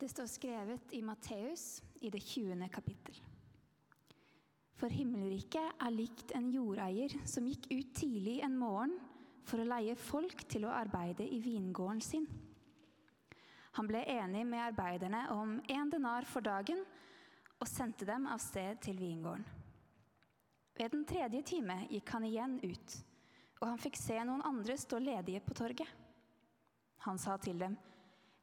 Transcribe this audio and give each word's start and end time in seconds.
Det 0.00 0.08
står 0.10 0.26
skrevet 0.26 0.92
i 0.92 1.02
Matteus 1.02 1.82
i 2.02 2.10
det 2.10 2.20
20. 2.22 2.68
kapittel. 2.68 3.18
For 4.74 4.90
himmelriket 4.90 5.78
er 5.86 5.94
likt 5.94 6.34
en 6.34 6.48
jordeier 6.50 7.14
som 7.30 7.46
gikk 7.46 7.68
ut 7.70 7.92
tidlig 7.94 8.40
en 8.42 8.56
morgen 8.58 8.96
for 9.46 9.62
å 9.62 9.68
leie 9.68 9.94
folk 9.94 10.42
til 10.50 10.66
å 10.66 10.74
arbeide 10.74 11.26
i 11.30 11.38
vingården 11.44 12.02
sin. 12.02 12.26
Han 13.78 13.86
ble 13.90 14.02
enig 14.10 14.42
med 14.46 14.64
arbeiderne 14.66 15.28
om 15.34 15.56
én 15.70 15.90
denar 15.90 16.26
for 16.26 16.42
dagen 16.42 16.82
og 17.60 17.70
sendte 17.70 18.06
dem 18.08 18.26
av 18.26 18.42
sted 18.42 18.82
til 18.82 18.98
vingården. 18.98 19.46
Ved 20.74 20.90
den 20.90 21.06
tredje 21.06 21.42
time 21.54 21.84
gikk 21.86 22.10
han 22.16 22.26
igjen 22.26 22.58
ut, 22.66 22.98
og 23.60 23.68
han 23.68 23.78
fikk 23.78 23.98
se 23.98 24.18
noen 24.26 24.42
andre 24.42 24.74
stå 24.78 24.98
ledige 24.98 25.42
på 25.46 25.54
torget. 25.54 25.86
Han 27.06 27.18
sa 27.20 27.36
til 27.38 27.60
dem, 27.62 27.76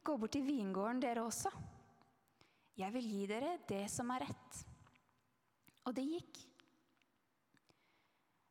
Gå 0.02 0.16
bort 0.18 0.34
til 0.34 0.46
vingården, 0.46 1.00
dere 1.02 1.22
også. 1.22 1.50
Jeg 2.78 2.92
vil 2.94 3.06
gi 3.06 3.26
dere 3.30 3.56
det 3.68 3.84
som 3.92 4.10
er 4.10 4.24
rett. 4.26 4.62
Og 5.86 5.94
det 5.94 6.06
gikk. 6.08 6.40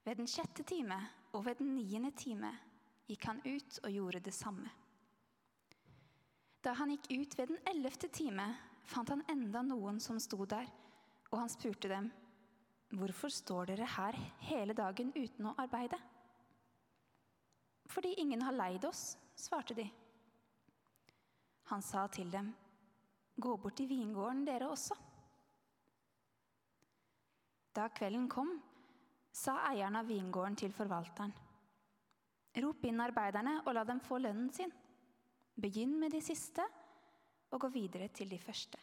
Ved 0.06 0.18
den 0.18 0.30
sjette 0.32 0.64
time 0.68 0.98
og 1.36 1.44
ved 1.46 1.60
den 1.60 1.76
niende 1.76 2.12
time 2.18 2.52
gikk 3.10 3.28
han 3.28 3.42
ut 3.44 3.82
og 3.84 3.92
gjorde 3.92 4.24
det 4.24 4.34
samme. 4.34 4.72
Da 6.62 6.74
han 6.78 6.94
gikk 6.94 7.10
ut 7.12 7.38
ved 7.38 7.52
den 7.52 7.62
ellevte 7.68 8.08
time, 8.14 8.46
fant 8.88 9.12
han 9.12 9.24
enda 9.32 9.64
noen 9.66 10.00
som 10.00 10.20
sto 10.22 10.46
der, 10.46 10.68
og 11.32 11.40
han 11.42 11.52
spurte 11.52 11.90
dem, 11.92 12.12
Hvorfor 12.92 13.32
står 13.32 13.70
dere 13.70 13.88
her 13.88 14.18
hele 14.44 14.74
dagen 14.76 15.14
uten 15.16 15.48
å 15.48 15.56
arbeide? 15.64 15.96
Fordi 17.88 18.12
ingen 18.20 18.44
har 18.44 18.56
leid 18.56 18.84
oss, 18.88 19.16
svarte 19.40 19.76
de. 19.78 19.86
Han 21.72 21.82
sa 21.82 22.08
til 22.12 22.32
dem, 22.32 22.52
Gå 23.42 23.56
bort 23.58 23.78
til 23.80 23.88
vingården, 23.88 24.44
dere 24.46 24.68
også. 24.70 24.96
Da 27.72 27.88
kvelden 27.96 28.28
kom, 28.30 28.52
sa 29.32 29.56
eieren 29.70 29.96
av 29.96 30.10
vingården 30.12 30.58
til 30.60 30.74
forvalteren. 30.76 31.32
Rop 32.60 32.84
inn 32.84 33.00
arbeiderne 33.00 33.62
og 33.64 33.72
la 33.78 33.86
dem 33.88 34.02
få 34.04 34.20
lønnen 34.20 34.50
sin. 34.52 34.72
Begynn 35.56 35.96
med 36.00 36.12
de 36.12 36.20
siste 36.24 36.66
og 37.52 37.62
gå 37.64 37.70
videre 37.72 38.10
til 38.12 38.30
de 38.30 38.40
første. 38.40 38.80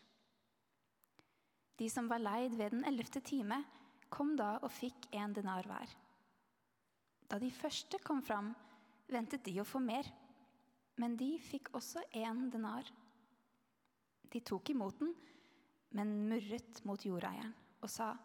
De 1.78 1.90
som 1.92 2.08
var 2.08 2.24
leid 2.24 2.56
ved 2.56 2.72
den 2.72 2.86
ellevte 2.88 3.20
time, 3.20 3.60
kom 4.08 4.32
da 4.36 4.56
og 4.62 4.72
fikk 4.72 5.10
en 5.12 5.36
denar 5.36 5.68
hver. 5.68 5.92
Da 7.28 7.36
de 7.38 7.52
første 7.52 8.00
kom 8.00 8.24
fram, 8.24 8.54
ventet 9.12 9.44
de 9.44 9.58
å 9.60 9.68
få 9.68 9.84
mer 9.84 10.08
men 10.98 11.16
de 11.16 11.36
fikk 11.42 11.70
også 11.78 12.02
én 12.18 12.48
denar. 12.52 12.86
De 14.28 14.40
tok 14.44 14.70
imot 14.74 14.98
den, 15.00 15.14
men 15.96 16.28
murret 16.28 16.82
mot 16.84 17.04
jordeieren 17.04 17.54
og 17.80 17.90
sa:" 17.90 18.16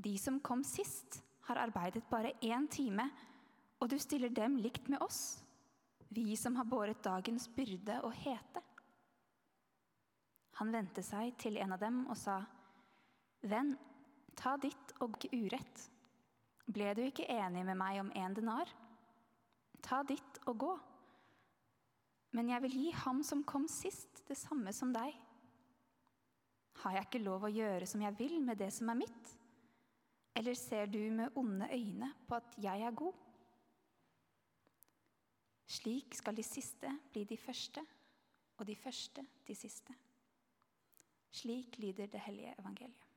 De 0.00 0.16
som 0.18 0.40
kom 0.40 0.62
sist, 0.64 1.20
har 1.44 1.58
arbeidet 1.60 2.06
bare 2.10 2.32
én 2.40 2.68
time, 2.70 3.10
og 3.80 3.88
du 3.90 3.98
stiller 3.98 4.28
dem 4.28 4.56
likt 4.56 4.88
med 4.88 5.02
oss, 5.02 5.42
vi 6.08 6.36
som 6.36 6.56
har 6.56 6.64
båret 6.64 7.02
dagens 7.04 7.48
byrde 7.48 8.00
og 8.02 8.12
hete. 8.12 8.62
Han 10.60 10.72
vendte 10.72 11.02
seg 11.02 11.36
til 11.40 11.56
en 11.56 11.72
av 11.72 11.80
dem 11.80 12.06
og 12.06 12.16
sa, 12.16 12.40
Venn, 13.42 13.76
ta 14.36 14.56
ditt 14.60 14.92
og 15.00 15.16
urett. 15.32 15.90
Ble 16.68 16.92
du 16.94 17.02
ikke 17.06 17.28
enig 17.32 17.64
med 17.64 17.78
meg 17.80 18.00
om 18.02 18.10
en 18.14 18.34
denar? 18.36 18.68
Ta 19.82 20.02
ditt 20.04 20.40
og 20.46 20.58
gå. 20.60 20.74
Men 22.36 22.52
jeg 22.52 22.62
vil 22.62 22.76
gi 22.78 22.90
ham 23.02 23.24
som 23.26 23.42
kom 23.46 23.66
sist, 23.70 24.22
det 24.28 24.38
samme 24.38 24.72
som 24.74 24.92
deg. 24.94 25.14
Har 26.80 26.96
jeg 26.96 27.08
ikke 27.08 27.24
lov 27.24 27.44
å 27.48 27.52
gjøre 27.52 27.88
som 27.90 28.02
jeg 28.04 28.16
vil 28.18 28.38
med 28.44 28.60
det 28.60 28.70
som 28.72 28.92
er 28.92 29.00
mitt? 29.02 29.32
Eller 30.38 30.54
ser 30.54 30.86
du 30.86 31.00
med 31.12 31.34
onde 31.36 31.66
øyne 31.74 32.12
på 32.28 32.38
at 32.38 32.54
jeg 32.62 32.86
er 32.86 32.94
god? 32.96 33.18
Slik 35.70 36.16
skal 36.18 36.34
de 36.38 36.46
siste 36.46 36.90
bli 37.12 37.24
de 37.28 37.36
første, 37.38 37.82
og 38.58 38.66
de 38.66 38.76
første 38.76 39.26
de 39.46 39.54
siste. 39.54 39.94
Slik 41.30 41.78
lyder 41.78 42.10
det 42.10 42.22
hellige 42.26 42.54
evangeliet. 42.58 43.09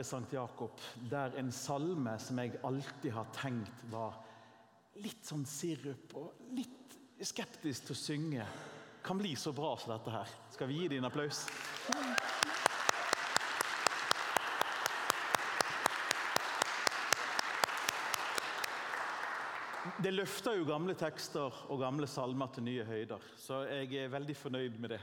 I 0.00 0.04
St. 0.04 0.32
Jakob, 0.32 0.80
der 1.10 1.34
en 1.36 1.52
salme 1.52 2.14
som 2.18 2.38
jeg 2.40 2.56
alltid 2.64 3.12
har 3.12 3.28
tenkt 3.36 3.82
var 3.92 4.16
litt 5.00 5.26
sånn 5.28 5.44
sirup 5.48 6.14
og 6.16 6.52
litt 6.56 6.96
skeptisk 7.20 7.90
til 7.90 7.96
å 7.96 8.00
synge, 8.00 8.46
kan 9.04 9.20
bli 9.20 9.34
så 9.36 9.52
bra 9.56 9.74
som 9.80 9.92
dette 9.92 10.12
her. 10.12 10.32
Skal 10.54 10.70
vi 10.70 10.78
gi 10.80 10.88
dem 10.92 11.02
en 11.02 11.10
applaus? 11.10 11.44
Det 20.00 20.12
løfter 20.12 20.56
jo 20.56 20.68
gamle 20.68 20.94
tekster 20.96 21.60
og 21.68 21.80
gamle 21.80 22.08
salmer 22.08 22.48
til 22.54 22.64
nye 22.68 22.88
høyder, 22.88 23.28
så 23.40 23.64
jeg 23.68 23.92
er 24.00 24.12
veldig 24.12 24.36
fornøyd 24.36 24.80
med 24.80 24.94
det. 24.96 25.00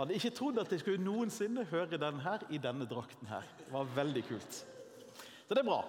Hadde 0.00 0.14
ikke 0.16 0.30
trodd 0.32 0.56
at 0.56 0.70
jeg 0.72 0.80
skulle 0.80 1.04
noensinne 1.04 1.66
høre 1.68 1.98
den 2.00 2.20
her 2.24 2.40
i 2.48 2.58
denne 2.58 2.86
drakten 2.88 3.26
her. 3.28 3.44
Det 3.58 3.66
var 3.68 3.84
veldig 3.84 4.22
kult. 4.24 4.60
Så 5.44 5.54
det 5.54 5.58
er 5.60 5.66
bra. 5.66 5.82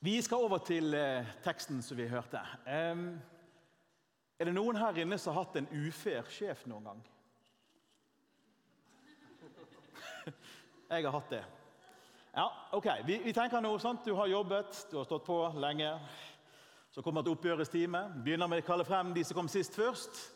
Vi 0.00 0.20
skal 0.22 0.44
over 0.46 0.60
til 0.62 0.94
eh, 0.94 1.26
teksten 1.42 1.82
som 1.82 1.98
vi 1.98 2.06
hørte. 2.06 2.38
Er 2.70 4.46
det 4.46 4.54
noen 4.54 4.78
her 4.78 5.00
inne 5.02 5.18
som 5.18 5.34
har 5.34 5.42
hatt 5.42 5.58
en 5.58 5.66
ufair 5.72 6.30
sjef 6.30 6.62
noen 6.70 6.86
gang? 6.86 7.00
Jeg 10.92 11.02
har 11.08 11.16
hatt 11.16 11.34
det. 11.34 11.42
Ja, 12.36 12.46
ok. 12.78 12.86
Vi, 13.10 13.18
vi 13.24 13.34
tenker 13.34 13.58
noe 13.64 13.82
sånt. 13.82 14.06
Du 14.06 14.14
har 14.14 14.30
jobbet, 14.30 14.86
du 14.90 15.00
har 15.00 15.08
stått 15.10 15.26
på 15.26 15.40
lenge. 15.58 15.90
Så 16.94 17.02
kommer 17.02 17.26
et 17.26 17.32
oppgjørets 17.34 17.74
time. 17.74 18.06
Begynner 18.22 18.46
med 18.54 18.62
å 18.62 18.68
kalle 18.70 18.86
frem 18.86 19.10
de 19.18 19.26
som 19.26 19.40
kom 19.40 19.50
sist 19.50 19.74
først. 19.74 20.30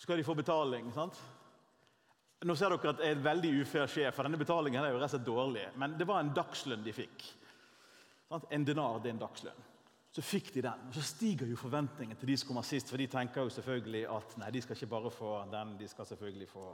Så 0.00 0.06
skal 0.06 0.16
de 0.16 0.24
få 0.24 0.34
betaling. 0.34 0.86
sant? 0.96 1.18
Nå 2.48 2.54
ser 2.56 2.72
dere 2.72 2.94
at 2.94 3.02
jeg 3.04 3.12
er 3.12 3.18
en 3.18 3.24
veldig 3.24 3.48
ufør 3.60 3.90
sjef, 3.92 4.14
for 4.16 4.24
denne 4.24 4.38
betalingen 4.40 4.80
er 4.80 4.94
jo 4.94 4.96
rett 4.96 5.10
og 5.10 5.12
slett 5.12 5.26
dårlig. 5.26 5.64
Men 5.76 5.98
det 6.00 6.06
var 6.08 6.22
en 6.22 6.30
dagslønn 6.32 6.86
de 6.86 6.94
fikk. 6.96 7.24
Sant? 8.30 8.46
En 8.48 8.64
denar 8.64 9.02
det 9.04 9.10
er 9.10 9.18
en 9.18 9.20
dagslønn. 9.20 9.66
Så 10.16 10.24
fikk 10.24 10.48
de 10.54 10.62
den. 10.64 10.86
og 10.88 10.96
Så 10.96 11.04
stiger 11.04 11.50
jo 11.52 11.58
forventningen 11.60 12.16
til 12.16 12.32
de 12.32 12.38
som 12.40 12.48
kommer 12.48 12.64
sist, 12.64 12.88
for 12.88 12.96
de 12.96 13.10
tenker 13.12 13.44
jo 13.44 13.52
selvfølgelig 13.52 14.06
at 14.16 14.32
nei, 14.40 14.48
de 14.56 14.62
skal 14.64 14.78
ikke 14.78 14.88
bare 14.94 15.12
få 15.12 15.34
den, 15.52 15.76
de 15.82 15.90
skal 15.92 16.08
selvfølgelig 16.08 16.48
få 16.48 16.64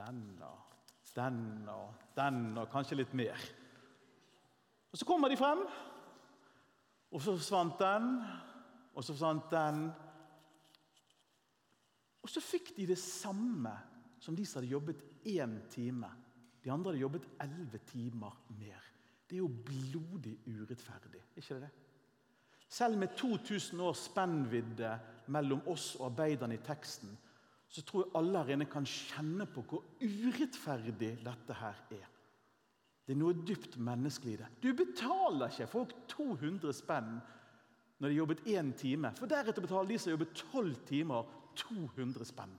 den 0.00 0.24
og 0.48 1.12
den 1.12 1.68
og 1.76 2.08
den 2.16 2.40
og 2.56 2.72
kanskje 2.72 3.02
litt 3.02 3.12
mer. 3.12 3.46
Og 4.92 4.96
Så 4.96 5.04
kommer 5.04 5.28
de 5.28 5.36
frem, 5.36 5.60
og 7.12 7.20
så 7.20 7.36
forsvant 7.36 7.76
den, 7.84 8.10
og 8.94 9.04
så 9.04 9.12
forsvant 9.12 9.52
den. 9.52 9.86
Og 12.26 12.32
så 12.32 12.42
fikk 12.42 12.72
de 12.74 12.88
det 12.90 12.98
samme 12.98 13.70
som 14.18 14.34
de 14.34 14.42
som 14.42 14.58
hadde 14.58 14.72
jobbet 14.72 15.02
én 15.30 15.60
time. 15.70 16.08
De 16.64 16.72
andre 16.74 16.90
hadde 16.90 17.04
jobbet 17.04 17.28
elleve 17.44 17.78
timer 17.86 18.40
mer. 18.58 18.82
Det 19.26 19.36
er 19.36 19.44
jo 19.44 19.50
blodig 19.68 20.32
urettferdig, 20.50 21.22
ikke 21.38 21.60
det? 21.62 21.70
Selv 22.66 22.98
med 22.98 23.14
2000 23.14 23.80
års 23.80 24.08
spennvidde 24.08 24.90
mellom 25.30 25.62
oss 25.70 25.92
og 26.00 26.08
arbeiderne 26.10 26.58
i 26.58 26.64
teksten, 26.66 27.14
så 27.70 27.82
tror 27.86 28.04
jeg 28.04 28.14
alle 28.18 28.42
her 28.42 28.52
inne 28.56 28.66
kan 28.70 28.86
kjenne 28.90 29.46
på 29.46 29.62
hvor 29.70 29.86
urettferdig 30.02 31.14
dette 31.22 31.58
her 31.60 31.78
er. 31.94 32.10
Det 33.06 33.14
er 33.14 33.22
noe 33.22 33.38
dypt 33.46 33.78
menneskelig 33.78 34.34
i 34.34 34.42
det. 34.42 34.50
Du 34.62 34.72
betaler 34.74 35.52
ikke 35.52 35.70
folk 35.70 35.94
200 36.10 36.74
spenn 36.74 37.20
når 38.02 38.10
de 38.10 38.18
jobbet 38.18 38.46
én 38.50 38.72
time, 38.76 39.12
for 39.14 39.30
deretter 39.30 39.62
betaler 39.62 39.94
de 39.94 39.98
som 40.02 40.10
jobbet 40.10 40.34
12 40.50 40.74
timer, 40.90 41.28
200 41.56 42.28
spenn. 42.28 42.52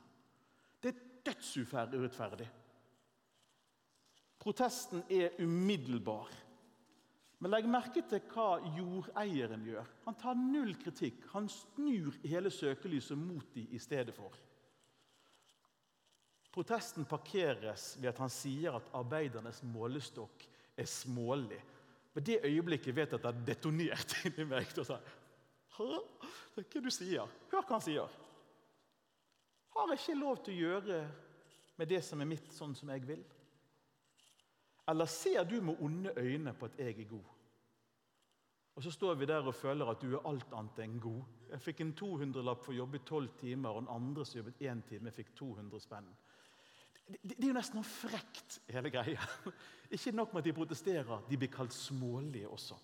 Det 0.82 0.94
er 0.94 1.06
dødsurettferdig. 1.28 2.48
Protesten 4.40 5.04
er 5.10 5.40
umiddelbar. 5.44 6.30
Men 7.38 7.54
legg 7.54 7.68
merke 7.70 8.02
til 8.10 8.22
hva 8.34 8.58
jordeieren 8.74 9.66
gjør. 9.68 9.90
Han 10.08 10.18
tar 10.18 10.38
null 10.40 10.74
kritikk. 10.82 11.26
Han 11.36 11.50
snur 11.52 12.16
hele 12.26 12.50
søkelyset 12.54 13.18
mot 13.18 13.46
dem 13.54 13.68
i 13.76 13.82
stedet 13.82 14.16
for. 14.16 14.34
Protesten 16.54 17.06
parkeres 17.06 17.92
ved 18.02 18.10
at 18.10 18.22
han 18.24 18.32
sier 18.34 18.80
at 18.80 18.90
arbeidernes 18.98 19.62
målestokk 19.68 20.48
er 20.78 20.90
smålig. 20.90 21.60
Ved 22.16 22.26
det 22.26 22.40
øyeblikket 22.50 22.96
vet 22.96 23.12
jeg 23.14 23.20
at 23.20 23.22
det 23.26 23.34
har 23.34 23.46
detonert 23.46 24.16
inni 24.26 24.48
meg. 24.50 24.72
Hva 24.74 25.92
er 26.58 26.66
det 26.74 26.82
du 26.82 26.90
sier? 26.90 27.30
Hør 27.52 27.62
hva 27.62 27.76
han 27.76 27.86
sier. 27.86 28.18
Har 29.78 29.92
jeg 29.94 30.00
ikke 30.02 30.20
lov 30.20 30.40
til 30.42 30.56
å 30.56 30.62
gjøre 30.66 31.00
med 31.78 31.90
det 31.92 32.00
som 32.02 32.22
er 32.22 32.30
mitt, 32.30 32.48
sånn 32.54 32.74
som 32.76 32.90
jeg 32.90 33.04
vil? 33.06 33.20
Eller 34.90 35.10
ser 35.12 35.44
du 35.46 35.60
med 35.62 35.82
onde 35.84 36.14
øyne 36.18 36.54
på 36.58 36.66
at 36.66 36.80
jeg 36.82 36.96
er 36.96 37.10
god? 37.12 37.34
Og 38.78 38.84
så 38.84 38.94
står 38.94 39.20
vi 39.20 39.28
der 39.30 39.46
og 39.46 39.56
føler 39.58 39.90
at 39.90 40.02
du 40.02 40.16
er 40.16 40.26
alt 40.30 40.52
annet 40.54 40.80
enn 40.82 40.98
god. 41.02 41.22
Jeg 41.52 41.62
fikk 41.62 41.84
en 41.86 41.94
200-lapp 41.98 42.66
for 42.66 42.74
å 42.74 42.80
jobbe 42.80 43.00
i 43.00 43.06
12 43.06 43.30
timer, 43.40 43.74
og 43.74 43.84
den 43.84 43.94
andre 43.94 44.26
som 44.26 44.40
jobbet 44.40 44.66
én 44.66 44.82
time, 44.86 45.14
fikk 45.14 45.32
200 45.38 45.82
spenn. 45.82 46.10
Det, 47.08 47.22
det, 47.24 47.38
er 47.40 47.48
jo 47.52 47.56
nesten 47.58 47.80
noe 47.80 47.88
frekt, 47.88 48.60
hele 48.74 48.92
greia. 48.94 49.30
Ikke 49.96 50.14
nok 50.14 50.34
med 50.34 50.42
at 50.42 50.50
de 50.50 50.58
protesterer, 50.58 51.26
de 51.30 51.40
blir 51.42 51.54
kalt 51.54 51.74
smålige 51.74 52.50
også. 52.50 52.78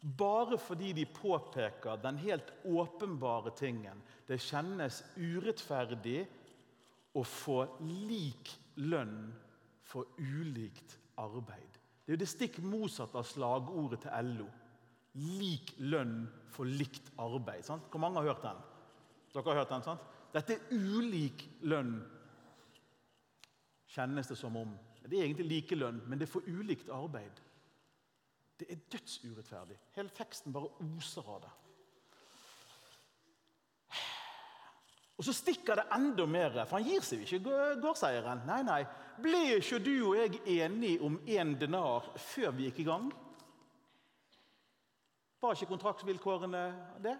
Bare 0.00 0.56
fordi 0.58 0.92
de 0.96 1.04
påpeker 1.04 2.00
den 2.00 2.16
helt 2.22 2.52
åpenbare 2.64 3.52
tingen. 3.56 4.00
Det 4.26 4.40
kjennes 4.40 5.02
urettferdig 5.16 6.22
å 7.12 7.24
få 7.26 7.58
lik 7.84 8.54
lønn 8.80 9.28
for 9.84 10.08
ulikt 10.16 10.96
arbeid. 11.20 11.76
Det 12.04 12.14
er 12.14 12.16
jo 12.16 12.22
det 12.22 12.30
stikk 12.30 12.58
motsatte 12.64 13.20
av 13.20 13.28
slagordet 13.28 14.00
til 14.06 14.30
LO. 14.38 14.46
Lik 15.20 15.74
lønn 15.82 16.22
for 16.54 16.64
likt 16.64 17.12
arbeid. 17.20 17.66
Sant? 17.66 17.90
Hvor 17.90 18.00
mange 18.00 18.22
har 18.22 18.30
hørt 18.32 18.46
den? 18.46 18.62
Dere 19.34 19.52
har 19.52 19.60
hørt 19.62 19.74
den, 19.74 19.84
sant? 19.84 20.08
Dette 20.32 20.56
er 20.56 20.72
ulik 20.72 21.44
lønn 21.66 21.98
kjennes 23.90 24.30
det 24.30 24.38
som 24.38 24.56
om. 24.56 24.72
Det 25.02 25.18
er 25.18 25.26
egentlig 25.26 25.48
likelønn, 25.50 26.02
men 26.06 26.18
det 26.18 26.28
er 26.28 26.32
for 26.32 26.46
ulikt 26.46 26.90
arbeid. 26.94 27.40
Det 28.60 28.68
er 28.68 28.80
dødsurettferdig. 28.92 29.76
Hele 29.96 30.12
teksten 30.12 30.52
bare 30.52 30.68
oser 30.84 31.28
av 31.32 31.40
det. 31.46 31.52
Og 35.20 35.24
så 35.24 35.32
stikker 35.36 35.76
det 35.76 35.88
enda 35.92 36.24
mer, 36.28 36.54
for 36.64 36.78
han 36.78 36.86
gir 36.88 37.04
seg 37.04 37.24
ikke 37.24 37.56
gårdseieren. 37.80 38.44
Nei, 38.48 38.60
nei. 38.64 38.82
Ble 39.20 39.40
ikke 39.58 39.80
du 39.84 39.94
og 40.10 40.14
jeg 40.16 40.40
enige 40.60 41.00
om 41.04 41.18
én 41.28 41.56
denar 41.60 42.06
før 42.16 42.54
vi 42.56 42.68
gikk 42.68 42.80
i 42.80 42.86
gang? 42.88 43.10
Var 45.40 45.56
ikke 45.56 45.68
kontraktsvilkårene 45.74 46.62
det? 47.04 47.16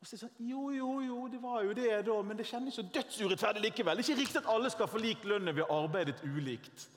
Og 0.00 0.06
så 0.06 0.14
er 0.14 0.18
det 0.18 0.22
sånn, 0.26 0.36
Jo, 0.50 0.68
jo, 0.72 0.90
jo, 1.04 1.22
det 1.32 1.40
var 1.42 1.64
jo 1.64 1.72
det, 1.76 1.90
da, 2.06 2.18
men 2.22 2.36
det 2.38 2.46
kjennes 2.48 2.76
så 2.76 2.84
dødsurettferdig 2.84 3.64
likevel. 3.64 3.96
Det 3.96 4.04
er 4.04 4.12
ikke 4.12 4.22
riktig 4.22 4.40
at 4.42 4.52
alle 4.52 4.70
skal 4.72 4.88
få 4.88 5.00
lik 5.02 5.24
lønn 5.28 5.48
når 5.48 5.56
vi 5.56 5.64
har 5.64 5.74
arbeidet 5.80 6.20
ulikt. 6.24 6.88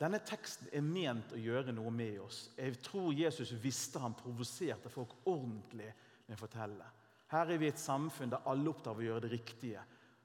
Denne 0.00 0.22
teksten 0.24 0.70
er 0.72 0.84
ment 0.84 1.34
å 1.36 1.40
gjøre 1.40 1.74
noe 1.76 1.90
med 1.92 2.22
oss. 2.24 2.46
Jeg 2.56 2.78
tror 2.80 3.12
Jesus 3.12 3.52
visste 3.60 4.00
han 4.00 4.16
provoserte 4.16 4.88
folk 4.88 5.12
ordentlig 5.28 5.90
med 6.26 6.38
å 6.38 6.40
fortelle. 6.40 6.86
Her 7.30 7.52
er 7.52 7.60
vi 7.60 7.68
et 7.68 7.78
samfunn 7.78 8.32
der 8.32 8.48
alle 8.48 8.72
opptar 8.72 8.94
av 8.94 9.02
å 9.02 9.04
gjøre 9.04 9.26
det 9.26 9.34
riktige. 9.34 9.82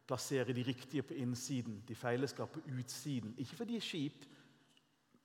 Plassere 0.07 0.53
de 0.55 0.63
riktige 0.63 1.03
på 1.03 1.17
innsiden, 1.19 1.81
de 1.87 1.97
feile 1.97 2.29
skal 2.29 2.47
på 2.47 2.63
utsiden. 2.71 3.35
Ikke 3.41 3.59
fordi 3.59 3.75
det 3.75 3.83
er 3.83 3.89
kjipe, 3.89 4.31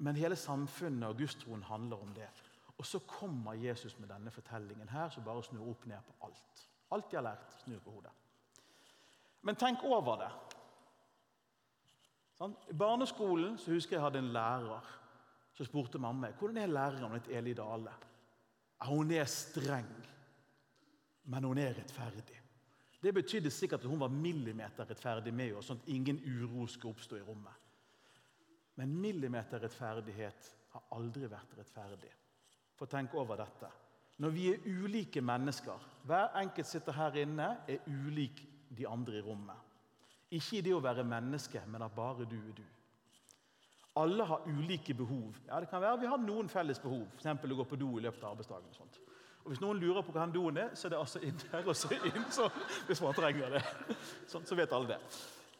men 0.01 0.17
hele 0.17 0.37
samfunnet 0.37 1.09
og 1.09 1.21
gudstroen 1.21 1.63
handler 1.69 2.03
om 2.03 2.13
det. 2.17 2.29
Og 2.81 2.87
så 2.89 2.99
kommer 3.05 3.55
Jesus 3.61 3.99
med 4.01 4.09
denne 4.09 4.33
fortellingen 4.33 4.89
her, 4.89 5.11
som 5.13 5.25
bare 5.25 5.45
snur 5.45 5.69
opp 5.69 5.85
ned 5.87 6.01
på 6.07 6.17
alt. 6.27 6.63
Alt 6.91 7.11
de 7.11 7.19
har 7.19 7.27
lært, 7.29 7.53
snur 7.63 7.83
på 7.85 7.93
hodet. 7.93 8.13
Men 9.47 9.57
tenk 9.61 9.85
over 9.85 10.17
det. 10.25 10.31
Sånn? 12.41 12.55
I 12.73 12.77
barneskolen 12.77 13.59
så 13.61 13.75
husker 13.75 13.99
jeg 13.99 14.05
hadde 14.07 14.23
en 14.23 14.33
lærer 14.33 14.93
som 15.53 15.69
spurte 15.69 16.01
mamma 16.01 16.31
hvordan 16.39 16.63
er 16.63 16.73
læreren 16.73 17.13
litt 17.19 17.29
Eli 17.29 17.53
Dale. 17.57 17.93
Hun 18.89 19.11
er 19.13 19.27
streng, 19.29 19.91
men 21.29 21.45
hun 21.45 21.61
er 21.61 21.75
rettferdig. 21.77 22.39
Det 23.01 23.13
betydde 23.17 23.53
sikkert 23.53 23.85
at 23.85 23.91
hun 23.91 24.01
var 24.01 24.13
millimeterrettferdig 24.13 25.33
med 25.37 25.57
oss, 25.57 25.69
sånn 25.69 25.83
at 25.83 25.93
ingen 25.93 26.21
uro 26.25 26.67
skulle 26.69 26.97
oppstå 26.97 27.19
i 27.19 27.25
rommet. 27.25 27.69
Men 28.81 28.97
millimeterrettferdighet 29.03 30.51
har 30.73 30.89
aldri 30.97 31.29
vært 31.29 31.57
rettferdig. 31.59 32.13
For 32.77 32.89
tenk 32.89 33.13
over 33.21 33.41
dette. 33.41 33.69
Når 34.21 34.33
vi 34.33 34.47
er 34.53 34.65
ulike 34.69 35.21
mennesker 35.25 35.89
Hver 36.09 36.35
enkelt 36.41 36.69
sitter 36.69 36.97
her 36.97 37.17
inne 37.21 37.47
er 37.69 37.85
ulik 37.89 38.43
de 38.77 38.89
andre 38.89 39.21
i 39.21 39.25
rommet. 39.25 39.70
Ikke 40.31 40.59
i 40.59 40.63
det 40.63 40.75
å 40.77 40.83
være 40.83 41.05
menneske, 41.07 41.63
men 41.67 41.83
at 41.83 41.95
bare 41.95 42.27
du 42.29 42.37
er 42.39 42.53
du. 42.57 42.67
Alle 43.99 44.25
har 44.25 44.45
ulike 44.47 44.95
behov. 44.95 45.35
Ja, 45.49 45.59
det 45.61 45.69
kan 45.71 45.83
være 45.83 46.01
Vi 46.01 46.07
har 46.07 46.21
noen 46.23 46.49
felles 46.49 46.79
behov, 46.79 47.09
f.eks. 47.17 47.27
å 47.27 47.57
gå 47.59 47.67
på 47.67 47.79
do 47.79 47.97
i 47.99 48.05
løpet 48.05 48.23
av 48.23 48.37
arbeidsdagen. 48.37 48.69
og 48.71 48.77
sånt. 48.77 49.01
Og 49.43 49.51
Hvis 49.51 49.61
noen 49.61 49.81
lurer 49.81 50.05
på 50.05 50.13
hva 50.13 50.27
den 50.27 50.35
doen 50.35 50.61
er, 50.63 50.71
så 50.75 50.87
er 50.87 50.95
det 50.95 51.01
altså 51.01 51.21
inn 51.27 51.39
der 51.51 51.67
og 51.67 51.77
så 51.77 51.91
inn. 51.97 52.25
Så, 52.31 52.47
hvis 52.87 53.01
man 53.03 53.17
trenger 53.17 53.57
det. 53.57 53.63
Sånn, 54.31 54.47
så 54.47 54.59
vet 54.59 54.73
alle 54.77 54.95
det. 54.95 55.01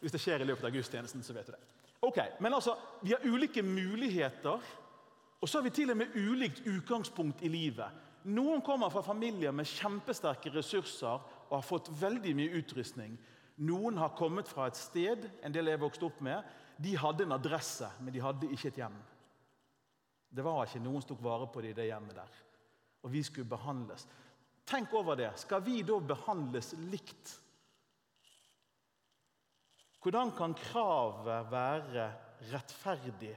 Hvis 0.01 0.15
det 0.15 0.21
skjer 0.23 0.45
i 0.45 0.47
løpet 0.49 0.69
av 0.69 0.75
gudstjenesten, 0.75 1.25
så 1.27 1.35
vet 1.37 1.51
du 1.51 1.57
det. 1.57 1.63
Ok, 2.07 2.21
Men 2.41 2.55
altså, 2.55 2.77
vi 3.03 3.13
har 3.13 3.27
ulike 3.27 3.63
muligheter, 3.63 4.61
og 5.41 5.49
så 5.49 5.59
har 5.59 5.65
vi 5.67 5.75
til 5.75 5.91
og 5.91 5.99
med 6.01 6.15
ulikt 6.17 6.63
utgangspunkt 6.69 7.43
i 7.43 7.49
livet. 7.49 8.07
Noen 8.25 8.63
kommer 8.63 8.93
fra 8.93 9.03
familier 9.03 9.53
med 9.53 9.69
kjempesterke 9.69 10.53
ressurser 10.55 11.21
og 11.49 11.55
har 11.57 11.65
fått 11.65 11.89
veldig 12.01 12.35
mye 12.37 12.61
utrustning. 12.61 13.17
Noen 13.61 13.99
har 14.01 14.15
kommet 14.17 14.49
fra 14.49 14.71
et 14.71 14.79
sted 14.79 15.27
en 15.45 15.53
del 15.53 15.69
jeg 15.69 15.83
vokste 15.83 16.07
opp 16.09 16.21
med. 16.25 16.45
De 16.81 16.95
hadde 16.97 17.27
en 17.27 17.37
adresse, 17.37 17.89
men 18.01 18.15
de 18.15 18.23
hadde 18.25 18.49
ikke 18.49 18.71
et 18.71 18.81
hjem. 18.81 18.97
Det 20.31 20.45
var 20.47 20.65
ikke 20.65 20.81
noen 20.81 21.03
som 21.03 21.11
tok 21.11 21.25
vare 21.27 21.49
på 21.51 21.61
dem 21.61 21.75
i 21.75 21.77
det 21.77 21.91
hjemmet 21.91 22.17
der. 22.17 22.41
Og 23.05 23.13
vi 23.13 23.23
skulle 23.27 23.51
behandles. 23.51 24.07
Tenk 24.69 24.95
over 24.97 25.19
det. 25.19 25.33
Skal 25.43 25.65
vi 25.67 25.81
da 25.85 25.99
behandles 26.01 26.73
likt? 26.93 27.35
Hvordan 30.01 30.33
kan 30.33 30.55
kravet 30.57 31.51
være 31.53 32.07
rettferdig? 32.53 33.35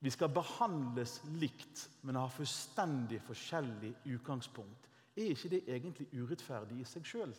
Vi 0.00 0.10
skal 0.12 0.32
behandles 0.32 1.18
likt, 1.40 1.86
men 2.04 2.18
ha 2.20 2.26
fullstendig 2.32 3.20
forskjellig 3.24 3.94
utgangspunkt. 4.12 4.88
Er 5.16 5.32
ikke 5.32 5.52
det 5.54 5.62
egentlig 5.68 6.08
urettferdig 6.16 6.80
i 6.80 6.88
seg 6.88 7.08
sjøl? 7.08 7.32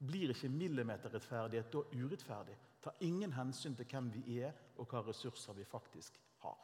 Blir 0.00 0.32
ikke 0.32 0.48
millimeterrettferdighet 0.48 1.72
da 1.72 1.84
urettferdig? 1.92 2.56
Tar 2.80 2.96
ingen 3.04 3.32
hensyn 3.36 3.74
til 3.76 3.88
hvem 3.90 4.08
vi 4.14 4.38
er, 4.40 4.54
og 4.80 4.88
hva 4.88 5.02
ressurser 5.04 5.56
vi 5.58 5.66
faktisk 5.68 6.16
har. 6.40 6.60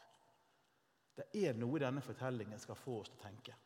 Det 1.17 1.29
er 1.45 1.57
noe 1.57 1.81
denne 1.81 2.01
fortellingen 2.05 2.61
skal 2.61 2.79
få 2.81 3.01
oss 3.03 3.13
til 3.13 3.21
å 3.21 3.27
tenke. 3.27 3.57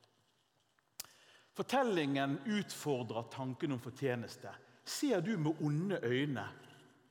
Fortellingen 1.54 2.38
utfordrer 2.46 3.30
tanken 3.30 3.74
om 3.74 3.82
fortjeneste. 3.82 4.52
Ser 4.84 5.22
du 5.22 5.36
med 5.38 5.62
onde 5.62 5.98
øyne 6.02 6.46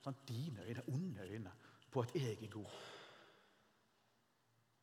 sånn, 0.02 0.16
dine 0.28 0.64
øyne, 0.64 0.84
onde 0.92 1.28
øyne 1.28 1.52
på 1.92 2.04
at 2.04 2.14
jeg 2.16 2.36
er 2.36 2.52
god? 2.52 2.78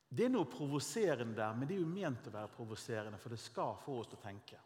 Det 0.07 0.25
er 0.25 0.31
noe 0.31 0.47
provoserende 0.47 1.49
men 1.57 1.67
det 1.67 1.75
er 1.75 1.81
jo 1.83 1.89
ment 1.89 2.29
å 2.29 2.33
være 2.33 2.53
provoserende, 2.53 3.19
for 3.19 3.33
det 3.33 3.41
skal 3.43 3.75
få 3.81 3.99
oss 4.01 4.09
til 4.11 4.21
å 4.21 4.23
tenke. 4.23 4.61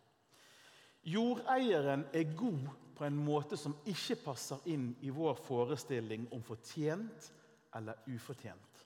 Jordeieren 1.03 2.05
er 2.13 2.35
god 2.37 2.67
på 2.97 3.05
en 3.05 3.17
måte 3.17 3.57
som 3.57 3.73
ikke 3.89 4.19
passer 4.21 4.61
inn 4.69 4.91
i 5.01 5.09
vår 5.09 5.39
forestilling 5.41 6.27
om 6.35 6.43
fortjent 6.45 7.31
eller 7.75 8.03
ufortjent. 8.11 8.83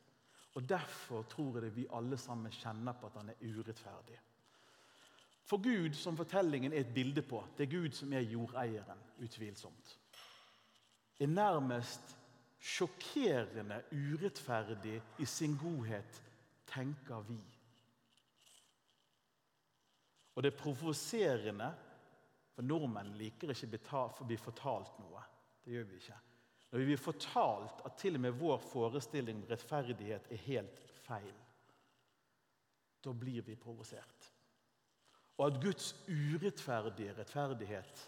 Og 0.55 0.69
Derfor 0.69 1.25
tror 1.27 1.57
jeg 1.57 1.65
det 1.65 1.75
vi 1.75 1.88
alle 1.91 2.17
sammen 2.17 2.51
kjenner 2.51 2.95
på 2.95 3.10
at 3.10 3.17
han 3.19 3.34
er 3.34 3.41
urettferdig. 3.43 4.19
For 5.45 5.62
Gud, 5.62 5.93
som 5.93 6.17
fortellingen 6.17 6.74
er 6.74 6.86
et 6.86 6.93
bilde 6.93 7.22
på, 7.22 7.43
det 7.57 7.67
er 7.67 7.74
Gud 7.75 7.91
som 7.93 8.13
er 8.13 8.24
jordeieren, 8.25 9.01
utvilsomt. 9.22 9.98
Er 11.19 11.27
nærmest 11.27 12.15
sjokkerende 12.60 13.81
urettferdig 13.91 15.01
i 15.19 15.25
sin 15.25 15.57
godhet, 15.57 16.22
tenker 16.67 17.22
vi. 17.27 17.38
Og 20.36 20.43
det 20.43 20.53
er 20.53 20.57
provoserende, 20.57 21.69
for 22.55 22.65
nordmenn 22.65 23.15
liker 23.19 23.51
ikke 23.51 23.81
å 23.93 24.27
bli 24.27 24.38
fortalt 24.39 25.00
noe. 25.03 25.24
Det 25.63 25.75
gjør 25.75 25.89
vi 25.89 26.00
ikke. 26.00 26.19
Når 26.71 26.81
vi 26.81 26.88
blir 26.89 27.01
fortalt 27.01 27.83
at 27.88 27.97
til 28.00 28.17
og 28.17 28.24
med 28.25 28.39
vår 28.39 28.62
forestilling 28.71 29.41
om 29.41 29.50
rettferdighet 29.50 30.31
er 30.31 30.47
helt 30.47 30.79
feil, 31.05 31.35
da 33.05 33.13
blir 33.13 33.45
vi 33.45 33.55
provosert 33.59 34.31
og 35.38 35.50
at 35.50 35.62
Guds 35.63 35.91
urettferdige 36.07 37.15
rettferdighet 37.17 38.03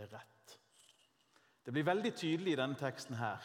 er 0.00 0.10
rett. 0.14 0.58
Det 1.64 1.74
blir 1.74 1.84
veldig 1.84 2.12
tydelig 2.16 2.54
i 2.54 2.60
denne 2.60 2.78
teksten 2.80 3.18
her. 3.18 3.44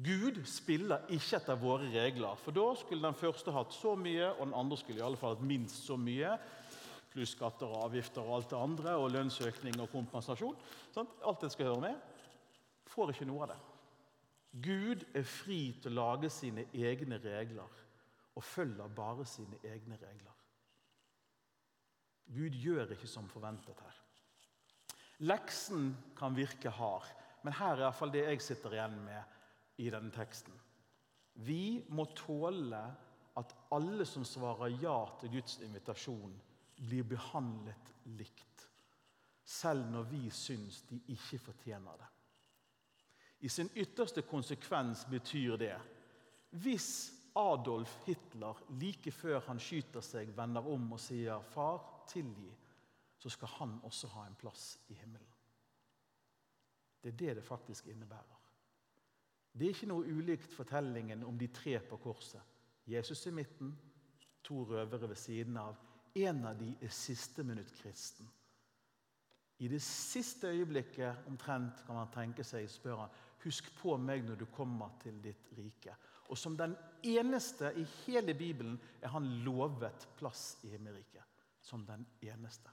Gud 0.00 0.38
spiller 0.48 1.04
ikke 1.12 1.36
etter 1.36 1.58
våre 1.60 1.90
regler. 1.92 2.38
For 2.40 2.56
da 2.56 2.70
skulle 2.80 3.04
den 3.04 3.18
første 3.18 3.52
hatt 3.52 3.74
så 3.76 3.92
mye, 3.98 4.30
og 4.38 4.46
den 4.46 4.56
andre 4.56 4.78
skulle 4.80 5.02
i 5.02 5.04
alle 5.04 5.20
fall 5.20 5.36
hatt 5.36 5.44
minst 5.44 5.84
så 5.84 5.98
mye. 6.00 6.32
Pluss 7.12 7.34
skatter 7.36 7.68
og 7.68 7.86
avgifter 7.90 8.24
og 8.24 8.38
alt 8.38 8.50
det 8.52 8.60
andre, 8.60 8.96
og 8.96 9.10
lønnsøkning 9.12 9.76
og 9.82 9.90
kompensasjon. 9.92 10.56
Sant? 10.94 11.12
Alt 11.28 11.44
det 11.44 11.52
skal 11.52 11.68
høre 11.70 11.84
med. 11.84 12.00
Får 12.92 13.12
ikke 13.12 13.28
noe 13.28 13.44
av 13.46 13.52
det. 13.52 13.60
Gud 14.64 15.04
er 15.16 15.24
fri 15.24 15.60
til 15.80 15.94
å 15.94 16.06
lage 16.10 16.28
sine 16.32 16.66
egne 16.76 17.16
regler, 17.22 17.80
og 18.36 18.44
følger 18.44 18.96
bare 18.96 19.24
sine 19.28 19.60
egne 19.64 19.96
regler. 20.00 20.38
Gud 22.32 22.56
gjør 22.56 22.92
ikke 22.94 23.08
som 23.08 23.28
forventet 23.28 23.80
her. 23.80 23.96
Leksen 25.22 25.92
kan 26.18 26.36
virke 26.36 26.72
hard, 26.72 27.08
men 27.44 27.54
her 27.58 27.76
er 27.76 27.86
iallfall 27.86 28.12
det 28.12 28.24
jeg 28.26 28.44
sitter 28.44 28.76
igjen 28.76 28.96
med 29.04 29.82
i 29.82 29.88
denne 29.92 30.12
teksten. 30.14 30.54
Vi 31.34 31.82
må 31.88 32.06
tåle 32.16 32.82
at 33.40 33.52
alle 33.72 34.04
som 34.08 34.24
svarer 34.28 34.74
ja 34.82 34.96
til 35.20 35.38
Guds 35.38 35.58
invitasjon, 35.64 36.34
blir 36.82 37.06
behandlet 37.06 37.94
likt. 38.18 38.66
Selv 39.44 39.86
når 39.90 40.08
vi 40.10 40.26
syns 40.30 40.82
de 40.90 40.98
ikke 41.14 41.38
fortjener 41.38 41.98
det. 41.98 42.10
I 43.42 43.50
sin 43.50 43.70
ytterste 43.74 44.22
konsekvens 44.22 45.04
betyr 45.10 45.56
det 45.58 45.74
hvis 46.62 46.88
Adolf 47.34 47.94
Hitler 48.04 48.58
like 48.80 49.10
før 49.10 49.40
han 49.46 49.60
skyter 49.60 50.04
seg, 50.04 50.34
vender 50.36 50.66
om 50.68 50.92
og 50.92 51.00
sier 51.00 51.40
'Far, 51.40 52.04
tilgi', 52.06 52.56
så 53.18 53.28
skal 53.28 53.48
han 53.48 53.80
også 53.82 54.08
ha 54.08 54.26
en 54.26 54.34
plass 54.34 54.78
i 54.88 54.94
himmelen. 54.94 55.32
Det 57.02 57.12
er 57.12 57.16
det 57.16 57.36
det 57.36 57.44
faktisk 57.44 57.86
innebærer. 57.86 58.38
Det 59.52 59.66
er 59.66 59.74
ikke 59.74 59.86
noe 59.86 60.08
ulikt 60.08 60.52
fortellingen 60.54 61.24
om 61.24 61.38
de 61.38 61.46
tre 61.46 61.78
på 61.88 61.96
korset. 61.96 62.40
Jesus 62.86 63.26
i 63.26 63.30
midten, 63.30 63.78
to 64.42 64.64
røvere 64.64 65.08
ved 65.08 65.16
siden 65.16 65.56
av. 65.56 65.76
En 66.14 66.44
av 66.44 66.58
de 66.58 66.74
er 66.84 66.92
siste 66.92 67.44
minutt 67.46 67.72
kristen. 67.80 68.28
I 69.62 69.68
det 69.68 69.80
siste 69.82 70.50
øyeblikket 70.50 71.28
omtrent 71.30 71.84
kan 71.86 71.96
man 71.96 72.10
tenke 72.12 72.44
seg 72.44 72.68
spør 72.70 73.04
han, 73.04 73.20
Husk 73.42 73.72
på 73.74 73.96
meg 73.98 74.22
når 74.22 74.38
du 74.38 74.44
kommer 74.54 74.92
til 75.02 75.16
ditt 75.22 75.48
rike. 75.58 75.96
Og 76.30 76.38
som 76.38 76.54
den 76.56 76.76
eneste 77.02 77.72
i 77.74 77.82
hele 78.04 78.34
Bibelen 78.38 78.76
er 79.02 79.10
han 79.10 79.26
lovet 79.42 80.06
plass 80.18 80.60
i 80.62 80.70
himmelriket. 80.70 81.24
Som 81.62 81.82
den 81.86 82.06
eneste. 82.22 82.70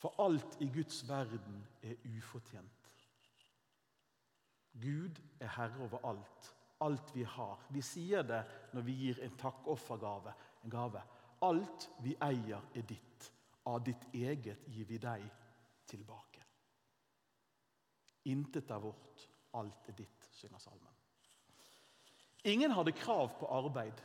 For 0.00 0.16
alt 0.24 0.56
i 0.60 0.70
Guds 0.72 1.02
verden 1.08 1.60
er 1.84 2.00
ufortjent. 2.16 2.88
Gud 4.72 5.20
er 5.40 5.52
herre 5.56 5.84
over 5.84 6.02
alt. 6.08 6.48
Alt 6.80 7.12
vi 7.14 7.22
har. 7.28 7.60
Vi 7.70 7.84
sier 7.84 8.24
det 8.26 8.40
når 8.72 8.88
vi 8.88 8.96
gir 9.04 9.20
en 9.22 9.36
takkoffergave. 9.38 10.32
En 10.62 10.70
gave. 10.70 11.02
Alt 11.42 11.88
vi 12.02 12.14
eier, 12.22 12.62
er 12.74 12.86
ditt. 12.86 13.30
Av 13.66 13.82
ditt 13.84 14.08
eget 14.14 14.66
gir 14.70 14.86
vi 14.86 14.98
deg 14.98 15.24
tilbake. 15.90 16.40
Intet 18.30 18.70
er 18.70 18.82
vårt, 18.82 19.26
alt 19.58 19.90
er 19.90 19.96
ditt, 19.98 20.28
synger 20.38 20.62
salmen. 20.62 20.88
Ingen 22.50 22.74
hadde 22.74 22.94
krav 22.94 23.36
på 23.38 23.50
arbeid. 23.54 24.00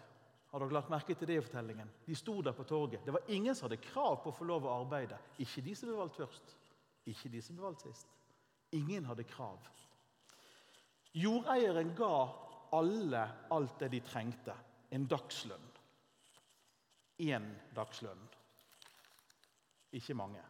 Har 0.52 0.62
dere 0.64 0.78
lagt 0.78 0.92
merke 0.94 1.16
til 1.18 1.28
det 1.30 1.40
i 1.40 1.44
fortellingen? 1.44 1.90
De 2.06 2.16
sto 2.16 2.38
der 2.42 2.56
på 2.56 2.66
torget. 2.70 3.04
Det 3.06 3.14
var 3.14 3.26
ingen 3.34 3.56
som 3.56 3.68
hadde 3.68 3.82
krav 3.84 4.22
på 4.24 4.32
å 4.32 4.38
få 4.38 4.48
lov 4.48 4.66
å 4.66 4.76
arbeide. 4.78 5.18
Ikke 5.44 5.64
de 5.66 5.74
som 5.76 5.90
ble 5.90 5.98
valgt 6.00 6.20
først, 6.22 6.54
ikke 7.10 7.32
de 7.34 7.42
som 7.44 7.58
ble 7.58 7.66
valgt 7.68 7.86
sist. 7.88 8.14
Ingen 8.78 9.06
hadde 9.10 9.26
krav. 9.28 9.68
Jordeieren 11.18 11.94
ga 11.98 12.14
alle 12.78 13.24
alt 13.54 13.80
det 13.82 13.92
de 13.96 14.02
trengte. 14.06 14.56
En 14.92 15.08
dagslønn. 15.10 15.67
Én 17.18 17.46
dagslønn. 17.76 18.26
Ikke 19.98 20.14
mange. 20.18 20.42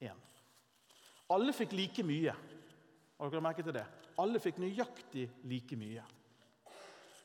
Én. 0.00 0.20
Alle 1.28 1.52
fikk 1.52 1.74
like 1.76 2.04
mye. 2.06 2.34
Har 3.18 3.32
dere 3.32 3.44
merket 3.44 3.72
det? 3.74 3.84
Alle 4.18 4.40
fikk 4.40 4.60
nøyaktig 4.62 5.26
like 5.50 5.76
mye. 5.76 6.04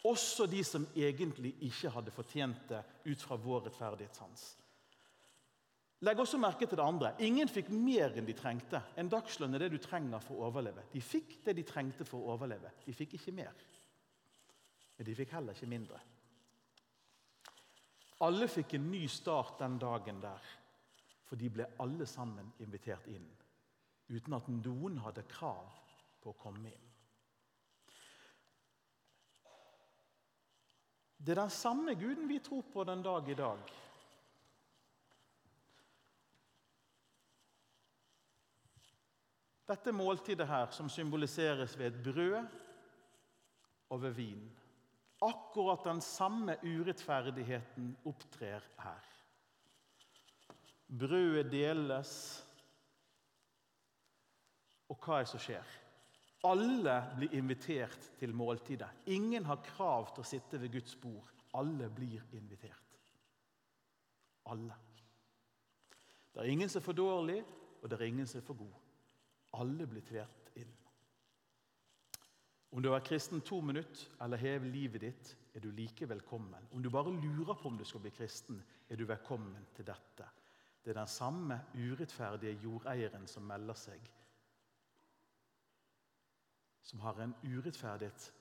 Også 0.09 0.45
de 0.51 0.59
som 0.67 0.85
egentlig 0.95 1.53
ikke 1.63 1.91
hadde 1.93 2.11
fortjent 2.11 2.67
det 2.69 2.81
ut 3.07 3.21
fra 3.23 3.37
vår 3.39 3.69
rettferdighetssans. 3.69 4.43
Legg 6.03 6.19
også 6.19 6.37
merke 6.41 6.67
til 6.67 6.75
det 6.75 6.83
andre. 6.83 7.13
Ingen 7.23 7.47
fikk 7.47 7.69
mer 7.71 8.11
enn 8.17 8.27
de 8.27 8.35
trengte. 8.35 8.81
En 8.99 9.07
dagslønn 9.07 9.55
er 9.55 9.63
det 9.63 9.69
du 9.71 9.79
trenger 9.79 10.19
for 10.19 10.35
å 10.35 10.49
overleve. 10.49 10.83
De 10.91 10.99
fikk 10.99 11.37
det 11.45 11.55
de 11.55 11.63
trengte 11.63 12.03
for 12.03 12.19
å 12.19 12.33
overleve. 12.35 12.73
De 12.83 12.95
fikk 12.97 13.15
ikke 13.15 13.35
mer. 13.37 13.63
Men 14.97 15.07
de 15.07 15.15
fikk 15.15 15.31
heller 15.37 15.55
ikke 15.55 15.71
mindre. 15.71 16.01
Alle 18.21 18.47
fikk 18.47 18.75
en 18.77 18.91
ny 18.91 19.07
start 19.07 19.57
den 19.59 19.79
dagen 19.81 20.21
der, 20.21 20.49
for 21.25 21.39
de 21.39 21.49
ble 21.49 21.65
alle 21.81 22.05
sammen 22.05 22.53
invitert 22.59 23.07
inn. 23.07 23.25
Uten 24.09 24.35
at 24.37 24.47
noen 24.51 24.99
hadde 25.01 25.25
krav 25.31 25.73
på 26.21 26.31
å 26.31 26.39
komme 26.39 26.69
inn. 26.69 26.89
Det 31.23 31.31
er 31.31 31.39
den 31.39 31.55
samme 31.55 31.95
guden 31.95 32.27
vi 32.27 32.41
tror 32.43 32.65
på 32.73 32.83
den 32.83 33.01
dag 33.03 33.29
i 33.31 33.35
dag. 33.39 33.69
Dette 39.63 39.93
måltidet 39.95 40.47
her, 40.47 40.67
som 40.75 40.89
symboliseres 40.91 41.77
ved 41.79 41.93
et 41.93 42.03
brød 42.03 42.57
og 43.89 44.01
ved 44.01 44.11
vin. 44.17 44.43
Akkurat 45.23 45.83
den 45.85 46.01
samme 46.03 46.57
urettferdigheten 46.61 47.93
opptrer 48.09 48.65
her. 48.83 49.05
Brødet 50.87 51.51
deles, 51.51 52.11
og 54.91 54.99
hva 54.99 55.21
er 55.21 55.25
det 55.25 55.31
som 55.31 55.41
skjer? 55.41 55.71
Alle 56.43 56.97
blir 57.15 57.35
invitert 57.39 58.09
til 58.19 58.35
måltidet. 58.35 58.89
Ingen 59.15 59.45
har 59.47 59.63
krav 59.63 60.11
til 60.11 60.25
å 60.25 60.27
sitte 60.27 60.59
ved 60.59 60.73
Guds 60.75 60.97
bord. 60.99 61.29
Alle 61.55 61.87
blir 61.89 62.19
invitert. 62.35 62.99
Alle. 64.51 64.75
Det 66.33 66.41
er 66.41 66.51
ingen 66.51 66.69
som 66.69 66.81
er 66.81 66.85
for 66.89 66.97
dårlig, 66.97 67.39
og 67.81 67.89
det 67.89 67.99
er 67.99 68.09
ingen 68.09 68.27
som 68.27 68.41
er 68.41 68.45
for 68.47 68.59
god. 68.59 68.75
Alle 69.61 69.87
blir 69.87 70.03
tvert. 70.03 70.42
Om 72.73 72.81
du 72.81 72.89
har 72.89 72.97
vært 72.97 73.11
kristen 73.11 73.43
to 73.45 73.59
minutter 73.61 74.17
eller 74.25 74.41
hever 74.41 74.71
livet 74.73 75.03
ditt, 75.05 75.35
er 75.53 75.61
du 75.61 75.69
like 75.71 76.09
velkommen. 76.09 76.65
Om 76.73 76.81
du 76.81 76.89
bare 76.89 77.13
lurer 77.13 77.53
på 77.53 77.69
om 77.69 77.77
du 77.77 77.85
skal 77.85 78.01
bli 78.01 78.11
kristen, 78.15 78.57
er 78.89 78.97
du 78.97 79.05
velkommen 79.05 79.69
til 79.77 79.85
dette. 79.85 80.25
Det 80.81 80.91
er 80.91 80.97
den 80.97 81.11
samme 81.11 81.59
urettferdige 81.77 82.57
jordeieren 82.65 83.29
som 83.29 83.45
melder 83.47 83.77
seg 83.77 84.09
som 86.83 86.99
har 86.99 87.19
en 87.19 87.33
urettferdighet 87.43 88.31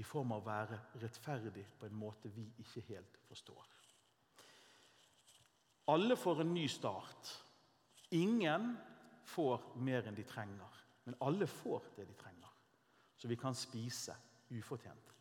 i 0.00 0.02
form 0.02 0.32
av 0.32 0.40
å 0.40 0.46
være 0.48 0.78
rettferdig 1.02 1.64
på 1.78 1.86
en 1.86 1.98
måte 2.00 2.30
vi 2.32 2.46
ikke 2.64 2.84
helt 2.88 3.18
forstår. 3.28 3.66
Alle 5.92 6.16
får 6.16 6.40
en 6.42 6.54
ny 6.54 6.64
start. 6.70 7.32
Ingen 8.16 8.72
får 9.28 9.68
mer 9.84 10.08
enn 10.08 10.16
de 10.16 10.24
trenger, 10.26 10.80
men 11.04 11.18
alle 11.20 11.46
får 11.46 11.92
det 11.98 12.08
de 12.08 12.16
trenger. 12.16 12.41
Så 13.16 13.28
vi 13.28 13.36
kan 13.36 13.54
spise 13.54 14.16
ufortjent. 14.50 15.12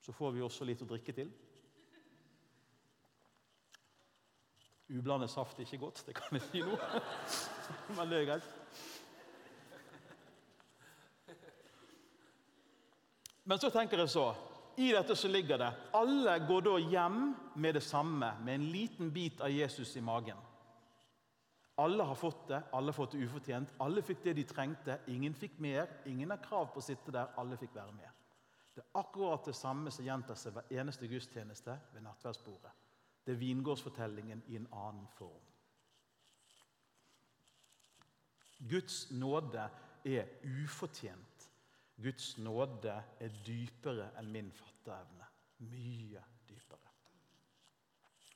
Så 0.00 0.12
får 0.12 0.32
vi 0.32 0.42
også 0.42 0.64
litt 0.64 0.82
å 0.82 0.88
drikke 0.88 1.14
til. 1.14 1.30
Ublandet 4.90 5.30
saft 5.30 5.58
er 5.58 5.68
ikke 5.68 5.84
godt, 5.84 6.02
det 6.06 6.16
kan 6.18 6.34
jeg 6.34 6.46
si 6.48 6.62
nå. 6.66 6.78
Men 7.96 8.10
det 8.10 8.22
er 8.22 8.30
greit. 8.32 8.48
Men 13.50 13.58
så 13.58 13.70
tenker 13.70 13.98
jeg 14.02 14.10
så 14.12 14.24
I 14.78 14.92
dette 14.94 15.14
så 15.18 15.28
ligger 15.30 15.58
det 15.58 15.70
Alle 15.98 16.36
går 16.46 16.66
da 16.66 16.74
hjem 16.78 17.22
med 17.54 17.74
det 17.78 17.82
samme, 17.82 18.32
med 18.44 18.54
en 18.54 18.68
liten 18.70 19.10
bit 19.14 19.40
av 19.42 19.50
Jesus 19.50 19.96
i 19.96 20.02
magen. 20.04 20.38
Alle 21.80 22.04
har 22.04 22.14
fått 22.14 22.48
det, 22.48 22.62
alle 22.76 22.92
har 22.92 22.96
fått 22.96 23.14
det 23.16 23.24
ufortjent. 23.24 23.70
Alle 23.80 24.02
fikk 24.04 24.24
det 24.24 24.34
de 24.36 24.44
trengte. 24.44 24.98
Ingen 25.08 25.34
fikk 25.34 25.58
mer. 25.64 25.88
Ingen 26.10 26.30
har 26.34 26.42
krav 26.44 26.66
på 26.74 26.82
å 26.82 26.84
sitte 26.84 27.14
der. 27.14 27.30
Alle 27.40 27.56
fikk 27.56 27.72
være 27.74 27.94
med. 27.96 28.18
Det 28.74 28.82
er 28.82 28.98
akkurat 29.00 29.48
det 29.48 29.54
samme 29.56 29.90
som 29.92 30.04
gjentar 30.04 30.36
seg 30.38 30.54
hver 30.56 30.74
eneste 30.80 31.08
gudstjeneste 31.08 31.76
ved 31.94 32.04
nattverdsbordet. 32.04 32.74
Det 33.24 33.32
er 33.32 33.40
vingårdsfortellingen 33.40 34.42
i 34.52 34.58
en 34.60 34.68
annen 34.72 35.08
form. 35.16 35.48
Guds 38.68 39.06
nåde 39.10 39.64
er 40.04 40.28
ufortjent. 40.44 41.48
Guds 42.00 42.34
nåde 42.38 42.92
er 43.20 43.40
dypere 43.46 44.10
enn 44.20 44.30
min 44.32 44.52
fatteevne. 44.52 45.28
Mye 45.68 46.22
dypere. 46.48 46.92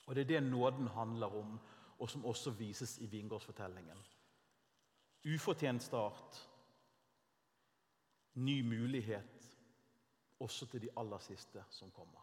Og 0.06 0.14
Det 0.14 0.24
er 0.24 0.32
det 0.34 0.42
nåden 0.50 0.88
handler 0.92 1.36
om, 1.36 1.58
og 1.98 2.10
som 2.10 2.24
også 2.24 2.50
vises 2.50 2.98
i 2.98 3.06
vingårdsfortellingen. 3.06 3.98
Ufortjent 5.34 5.82
start, 5.82 6.48
ny 8.34 8.60
mulighet, 8.62 9.58
også 10.40 10.66
til 10.66 10.82
de 10.82 10.92
aller 10.96 11.18
siste 11.18 11.64
som 11.70 11.90
kommer. 11.90 12.20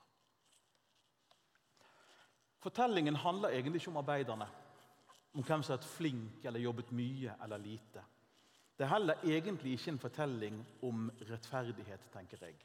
Fortellingen 2.62 3.16
handler 3.16 3.50
egentlig 3.50 3.82
ikke 3.82 3.92
om 3.92 3.98
arbeiderne, 3.98 4.48
om 5.34 5.44
hvem 5.44 5.64
som 5.64 5.74
har 5.74 5.80
vært 5.80 5.94
flink 5.96 6.46
eller 6.46 6.60
jobbet 6.60 6.92
mye 6.92 7.34
eller 7.44 7.58
lite. 7.58 8.04
Det 8.78 8.86
er 8.86 8.94
heller 8.94 9.24
egentlig 9.24 9.72
ikke 9.74 9.92
en 9.92 10.00
fortelling 10.00 10.60
om 10.84 11.10
rettferdighet, 11.30 12.06
tenker 12.14 12.46
jeg. 12.46 12.56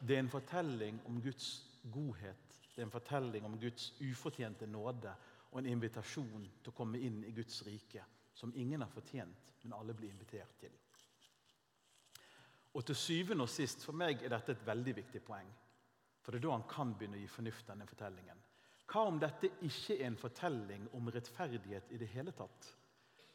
Det 0.00 0.16
er 0.16 0.24
en 0.24 0.32
fortelling 0.32 1.00
om 1.06 1.20
Guds 1.22 1.66
godhet, 1.92 2.60
det 2.74 2.82
er 2.82 2.86
en 2.86 2.92
fortelling 2.94 3.44
om 3.44 3.58
Guds 3.60 3.92
ufortjente 4.00 4.66
nåde 4.66 5.14
og 5.50 5.58
en 5.58 5.70
invitasjon 5.72 6.46
til 6.62 6.72
å 6.72 6.76
komme 6.76 7.00
inn 7.02 7.24
i 7.26 7.32
Guds 7.34 7.62
rike, 7.66 8.04
som 8.34 8.52
ingen 8.54 8.82
har 8.82 8.92
fortjent, 8.92 9.54
men 9.62 9.74
alle 9.76 9.94
blir 9.94 10.12
invitert 10.12 10.54
til. 10.60 10.74
Og 12.78 12.86
til 12.86 12.96
syvende 12.96 13.44
og 13.44 13.50
sist, 13.50 13.82
For 13.84 13.96
meg 13.96 14.22
er 14.22 14.30
dette 14.30 14.54
et 14.54 14.66
veldig 14.66 14.94
viktig 15.00 15.22
poeng. 15.26 15.48
For 16.22 16.32
det 16.32 16.38
er 16.38 16.46
da 16.46 16.54
han 16.54 16.68
kan 16.70 16.92
begynne 16.94 17.18
å 17.18 17.22
gi 17.22 17.30
fornuft 17.32 17.66
denne 17.66 17.88
fortellingen. 17.88 18.44
Hva 18.90 19.06
om 19.06 19.18
dette 19.22 19.50
ikke 19.66 19.96
er 19.96 20.06
en 20.08 20.18
fortelling 20.18 20.86
om 20.98 21.10
rettferdighet 21.10 21.90
i 21.94 21.98
det 21.98 22.10
hele 22.14 22.34
tatt? 22.36 22.70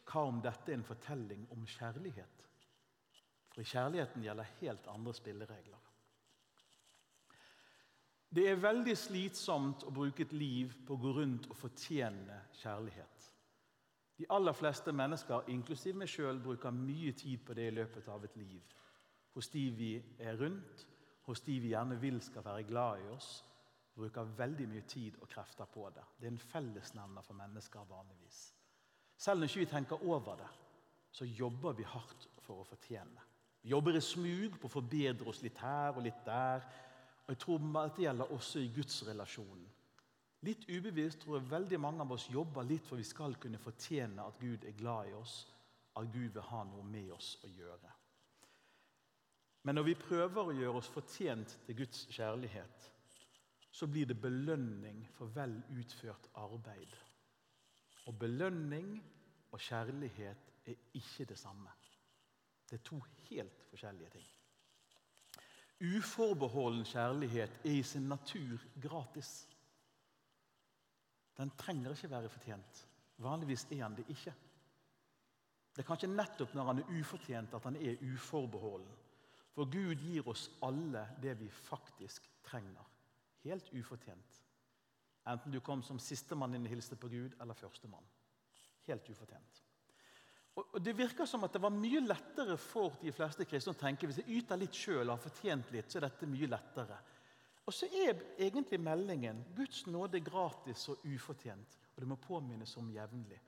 Hva 0.06 0.26
om 0.30 0.42
dette 0.44 0.72
er 0.72 0.78
en 0.78 0.88
fortelling 0.88 1.48
om 1.56 1.64
kjærlighet? 1.68 2.44
For 3.56 3.64
kjærligheten 3.64 4.24
gjelder 4.24 4.56
helt 4.60 4.88
andre 4.92 5.14
spilleregler. 5.16 5.85
Det 8.30 8.48
er 8.50 8.60
veldig 8.60 8.96
slitsomt 8.98 9.86
å 9.88 9.94
bruke 9.96 10.26
et 10.26 10.34
liv 10.34 10.74
på 10.86 10.96
å 10.96 11.02
gå 11.02 11.14
rundt 11.16 11.48
og 11.50 11.58
fortjene 11.58 12.40
kjærlighet. 12.60 13.30
De 14.18 14.28
aller 14.32 14.56
fleste 14.56 14.94
mennesker, 14.96 15.50
inklusiv 15.52 15.98
meg 16.00 16.10
sjøl, 16.10 16.40
bruker 16.44 16.72
mye 16.72 17.12
tid 17.18 17.44
på 17.46 17.56
det 17.56 17.68
i 17.68 17.76
løpet 17.76 18.08
av 18.12 18.24
et 18.24 18.36
liv. 18.40 18.62
Hos 19.36 19.50
de 19.52 19.66
vi 19.76 19.92
er 20.20 20.38
rundt, 20.40 20.86
hos 21.28 21.42
de 21.44 21.58
vi 21.60 21.74
gjerne 21.74 21.98
vil 22.00 22.22
skal 22.24 22.46
være 22.46 22.64
glad 22.70 23.04
i 23.04 23.10
oss, 23.12 23.30
bruker 23.96 24.32
veldig 24.38 24.68
mye 24.72 24.86
tid 24.88 25.18
og 25.22 25.30
krefter 25.32 25.68
på 25.72 25.90
det. 25.96 26.04
Det 26.20 26.28
er 26.28 26.34
en 26.34 26.48
fellesnevner 26.52 27.24
for 27.24 27.40
mennesker 27.40 27.88
vanligvis. 27.90 28.40
Selv 29.18 29.40
når 29.40 29.52
ikke 29.52 29.64
vi 29.64 29.72
tenker 29.72 30.08
over 30.08 30.40
det, 30.40 30.50
så 31.12 31.26
jobber 31.26 31.76
vi 31.78 31.88
hardt 31.88 32.28
for 32.44 32.62
å 32.62 32.68
fortjene. 32.68 33.24
Vi 33.64 33.72
jobber 33.72 33.96
i 33.98 34.04
smug 34.04 34.60
på 34.60 34.68
å 34.68 34.76
forbedre 34.76 35.28
oss 35.32 35.42
litt 35.42 35.58
her 35.64 35.96
og 35.96 36.04
litt 36.06 36.20
der. 36.26 36.66
Og 37.26 37.34
jeg 37.34 37.42
tror 37.42 37.64
Dette 37.66 38.04
gjelder 38.04 38.32
også 38.32 38.62
i 38.62 38.72
gudsrelasjonen. 38.76 39.66
Litt 40.46 40.68
ubevisst 40.70 41.24
tror 41.24 41.40
jeg 41.40 41.50
veldig 41.50 41.80
mange 41.82 42.04
av 42.06 42.12
oss 42.14 42.28
jobber 42.30 42.68
litt 42.70 42.86
for 42.86 43.02
vi 43.02 43.08
skal 43.08 43.34
kunne 43.42 43.58
fortjene 43.58 44.22
at 44.22 44.38
Gud 44.40 44.66
er 44.68 44.78
glad 44.78 45.10
i 45.10 45.16
oss, 45.18 45.40
at 45.98 46.12
Gud 46.14 46.36
vil 46.36 46.50
ha 46.52 46.64
noe 46.70 46.84
med 46.86 47.10
oss 47.16 47.32
å 47.42 47.50
gjøre. 47.50 47.94
Men 49.66 49.80
når 49.80 49.88
vi 49.88 49.96
prøver 49.98 50.52
å 50.52 50.54
gjøre 50.54 50.84
oss 50.84 50.92
fortjent 50.94 51.56
til 51.66 51.80
Guds 51.80 52.04
kjærlighet, 52.14 52.92
så 53.74 53.90
blir 53.90 54.06
det 54.06 54.20
belønning 54.22 55.02
for 55.18 55.34
vel 55.34 55.56
utført 55.74 56.30
arbeid. 56.38 56.94
Og 58.06 58.20
belønning 58.22 58.94
og 59.50 59.60
kjærlighet 59.60 60.54
er 60.70 60.78
ikke 60.94 61.26
det 61.32 61.40
samme. 61.42 61.74
Det 62.70 62.78
er 62.78 62.86
to 62.86 63.02
helt 63.32 63.66
forskjellige 63.72 64.14
ting. 64.14 64.30
Uforbeholden 65.82 66.86
kjærlighet 66.88 67.60
er 67.66 67.78
i 67.80 67.84
sin 67.84 68.08
natur 68.08 68.62
gratis. 68.82 69.48
Den 71.38 71.52
trenger 71.58 71.92
ikke 71.92 72.10
være 72.10 72.30
fortjent. 72.30 72.88
Vanligvis 73.18 73.68
er 73.72 73.84
han 73.84 73.96
det 73.96 74.06
ikke. 74.10 74.34
Det 75.76 75.84
er 75.84 75.88
kanskje 75.88 76.08
nettopp 76.08 76.54
når 76.56 76.70
han 76.70 76.80
er 76.80 76.94
ufortjent, 77.00 77.54
at 77.54 77.64
han 77.68 77.76
er 77.76 78.00
uforbeholden. 78.14 78.94
For 79.56 79.68
Gud 79.72 79.96
gir 80.00 80.28
oss 80.28 80.48
alle 80.64 81.04
det 81.22 81.36
vi 81.40 81.50
faktisk 81.50 82.30
trenger. 82.44 82.88
Helt 83.44 83.70
ufortjent. 83.74 84.42
Enten 85.28 85.52
du 85.52 85.60
kom 85.60 85.84
som 85.84 86.00
sistemann 86.00 86.56
inn 86.56 86.68
og 86.68 86.72
hilste 86.72 86.96
på 86.96 87.10
Gud, 87.12 87.36
eller 87.42 87.58
førstemann. 87.58 88.08
Helt 88.88 89.10
ufortjent. 89.10 89.62
Og 90.56 90.84
Det 90.84 90.94
virker 90.98 91.28
som 91.28 91.44
at 91.44 91.54
det 91.54 91.62
var 91.62 91.74
mye 91.74 92.00
lettere 92.06 92.56
for 92.60 92.96
de 93.02 93.12
fleste 93.12 93.44
kristne 93.48 93.74
å 93.76 93.80
tenke 93.80 94.08
hvis 94.08 94.22
jeg 94.22 94.40
yter 94.40 94.60
litt 94.60 94.76
sjøl 94.76 95.04
og 95.04 95.18
har 95.18 95.24
fortjent 95.24 95.72
litt, 95.76 95.90
så 95.92 96.00
er 96.00 96.06
dette 96.08 96.30
mye 96.32 96.48
lettere. 96.48 97.00
Og 97.66 97.74
så 97.74 97.90
er 97.90 98.22
egentlig 98.38 98.80
meldingen 98.80 99.42
Guds 99.58 99.84
nåde 99.90 100.20
er 100.20 100.24
gratis 100.24 100.86
og 100.94 101.04
ufortjent, 101.10 101.76
og 101.96 102.04
det 102.04 102.08
må 102.08 102.18
påminnes 102.22 102.76
om 102.80 102.92
jevnlig. 102.94 103.40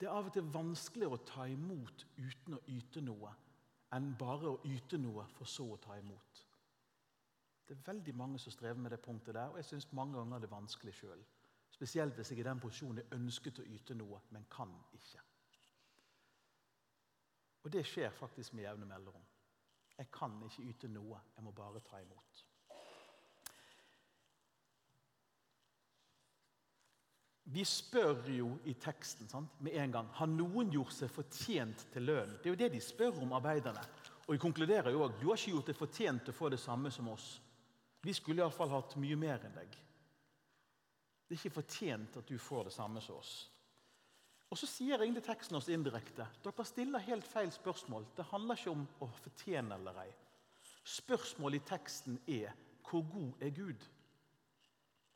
Det 0.00 0.08
er 0.08 0.16
av 0.16 0.26
og 0.26 0.34
til 0.34 0.48
vanskeligere 0.50 1.18
å 1.18 1.26
ta 1.28 1.46
imot 1.46 2.06
uten 2.18 2.56
å 2.56 2.62
yte 2.74 3.02
noe 3.04 3.30
enn 3.94 4.10
bare 4.18 4.50
å 4.50 4.58
yte 4.66 4.98
noe 4.98 5.26
for 5.36 5.46
så 5.46 5.68
å 5.70 5.78
ta 5.78 5.94
imot. 6.00 6.40
Det 7.64 7.76
er 7.76 7.86
veldig 7.86 8.14
mange 8.18 8.40
som 8.42 8.52
strever 8.52 8.80
med 8.80 8.92
det 8.92 9.00
punktet 9.04 9.36
der, 9.36 9.52
og 9.52 9.60
jeg 9.60 9.68
syns 9.68 9.92
mange 9.94 10.18
ganger 10.18 10.42
det 10.42 10.50
er 10.50 10.56
vanskelig 10.56 10.96
sjøl. 10.98 11.22
Spesielt 11.70 12.18
hvis 12.18 12.32
jeg 12.32 12.42
i 12.42 12.48
den 12.48 12.60
posisjonen 12.60 13.00
jeg 13.00 13.20
ønsket 13.20 13.62
å 13.62 13.68
yte 13.76 13.96
noe, 13.98 14.20
men 14.34 14.44
kan 14.50 14.74
ikke. 14.98 15.22
Og 17.64 17.72
det 17.72 17.84
skjer 17.88 18.12
faktisk 18.12 18.52
med 18.52 18.66
jevne 18.66 18.88
mellomrom. 18.88 19.24
Jeg 19.98 20.10
kan 20.12 20.34
ikke 20.44 20.66
yte 20.68 20.90
noe, 20.90 21.20
jeg 21.36 21.44
må 21.46 21.52
bare 21.54 21.80
ta 21.86 22.00
imot. 22.02 22.42
Vi 27.54 27.62
spør 27.68 28.24
jo 28.32 28.48
i 28.64 28.72
teksten 28.80 29.28
sant, 29.28 29.60
med 29.60 29.76
en 29.78 29.92
gang 29.92 30.08
har 30.16 30.28
noen 30.30 30.72
gjort 30.72 30.94
seg 30.96 31.12
fortjent 31.12 31.86
til 31.92 32.08
lønn. 32.08 32.32
Det 32.40 32.48
er 32.48 32.54
jo 32.54 32.60
det 32.64 32.70
de 32.72 32.80
spør 32.82 33.20
om, 33.22 33.34
arbeiderne. 33.36 33.84
Og 34.24 34.32
vi 34.32 34.40
konkluderer 34.40 34.90
jo 34.90 35.04
òg 35.04 35.18
du 35.20 35.28
har 35.28 35.38
ikke 35.38 35.52
gjort 35.52 35.70
deg 35.70 35.78
fortjent 35.78 36.24
til 36.24 36.34
å 36.34 36.38
få 36.38 36.50
det 36.54 36.60
samme 36.62 36.90
som 36.90 37.10
oss. 37.12 37.28
Vi 38.04 38.12
skulle 38.16 38.42
iallfall 38.42 38.72
hatt 38.72 38.96
mye 39.00 39.16
mer 39.20 39.44
enn 39.44 39.58
deg. 39.60 39.76
Det 41.24 41.36
er 41.36 41.40
ikke 41.40 41.60
fortjent 41.60 42.16
at 42.20 42.28
du 42.28 42.38
får 42.40 42.68
det 42.68 42.74
samme 42.74 43.00
som 43.04 43.20
oss. 43.20 43.34
Og 44.54 44.58
Så 44.58 44.68
sier 44.70 45.02
egentlig 45.02 45.24
teksten 45.26 45.56
oss 45.58 45.66
indirekte 45.66 46.28
dere 46.44 46.64
stiller 46.68 47.02
helt 47.02 47.26
feil 47.26 47.48
spørsmål. 47.50 48.04
Det 48.14 48.28
handler 48.28 48.54
ikke 48.54 48.70
om 48.70 48.84
å 49.02 49.08
fortjene 49.16 49.74
eller 49.74 49.96
ei. 50.04 50.10
Spørsmålet 50.86 51.58
i 51.58 51.66
teksten 51.66 52.20
er 52.30 52.52
hvor 52.86 53.02
god 53.10 53.42
er 53.42 53.50
Gud? 53.50 53.80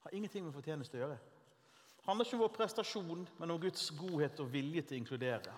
Har 0.03 0.17
ingenting 0.17 0.43
med 0.43 0.57
fortjeneste 0.57 0.99
å 0.99 1.03
gjøre. 1.05 1.19
Det 1.21 2.07
handler 2.09 2.27
ikke 2.27 2.35
om 2.35 2.43
vår 2.43 2.51
prestasjon, 2.57 3.23
men 3.39 3.53
om 3.55 3.61
Guds 3.63 3.85
godhet 3.95 4.43
og 4.43 4.51
vilje 4.51 4.83
til 4.89 4.97
å 4.97 4.99
inkludere. 5.05 5.55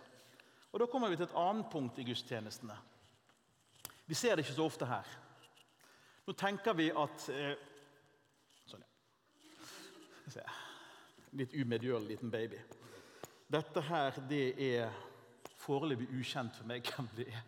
Og 0.74 0.82
Da 0.82 0.88
kommer 0.92 1.08
vi 1.08 1.16
til 1.16 1.30
et 1.30 1.38
annet 1.40 1.70
punkt 1.72 2.02
i 2.02 2.04
gudstjenestene. 2.04 2.76
Vi 4.04 4.18
ser 4.18 4.36
det 4.36 4.44
ikke 4.44 4.58
så 4.58 4.66
ofte 4.68 4.90
her. 4.90 5.08
Nå 6.26 6.36
tenker 6.36 6.76
vi 6.76 6.90
at 6.92 7.30
eh, 7.32 7.56
Sånn, 8.68 8.84
ja. 10.36 10.44
Litt 11.32 11.56
umedgjørlig 11.56 12.18
liten 12.18 12.34
baby. 12.36 12.60
Dette 13.50 13.82
her, 13.82 14.14
det 14.30 14.44
er 14.62 14.92
foreløpig 15.58 16.06
ukjent 16.20 16.54
for 16.54 16.70
meg 16.70 16.86
hvem 16.90 17.08
det 17.16 17.26
er. 17.32 17.42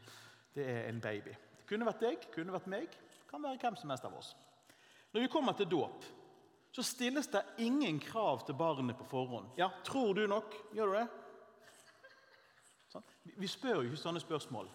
Det 0.53 0.65
er 0.69 0.88
en 0.88 1.01
baby. 1.01 1.35
Det 1.61 1.69
kunne 1.69 1.87
vært 1.88 2.03
deg, 2.03 2.27
kunne 2.35 2.55
vært 2.55 2.67
meg, 2.73 2.97
kan 3.31 3.45
være 3.45 3.61
hvem 3.62 3.79
som 3.79 3.93
helst 3.93 4.09
av 4.09 4.19
oss. 4.19 4.35
Når 5.12 5.25
vi 5.25 5.31
kommer 5.33 5.57
til 5.57 5.71
dåp, 5.71 6.05
så 6.73 6.83
stilles 6.85 7.29
det 7.33 7.43
ingen 7.65 8.01
krav 8.01 8.43
til 8.47 8.57
barnet 8.57 8.97
på 8.99 9.07
forhånd. 9.09 9.53
Ja, 9.61 9.69
tror 9.85 10.15
du 10.17 10.27
nok? 10.27 10.55
Gjør 10.75 10.91
du 10.91 10.99
det? 10.99 11.07
Sånn. 12.93 13.09
Vi 13.37 13.49
spør 13.49 13.83
jo 13.83 13.91
ikke 13.93 14.03
sånne 14.03 14.23
spørsmål. 14.25 14.71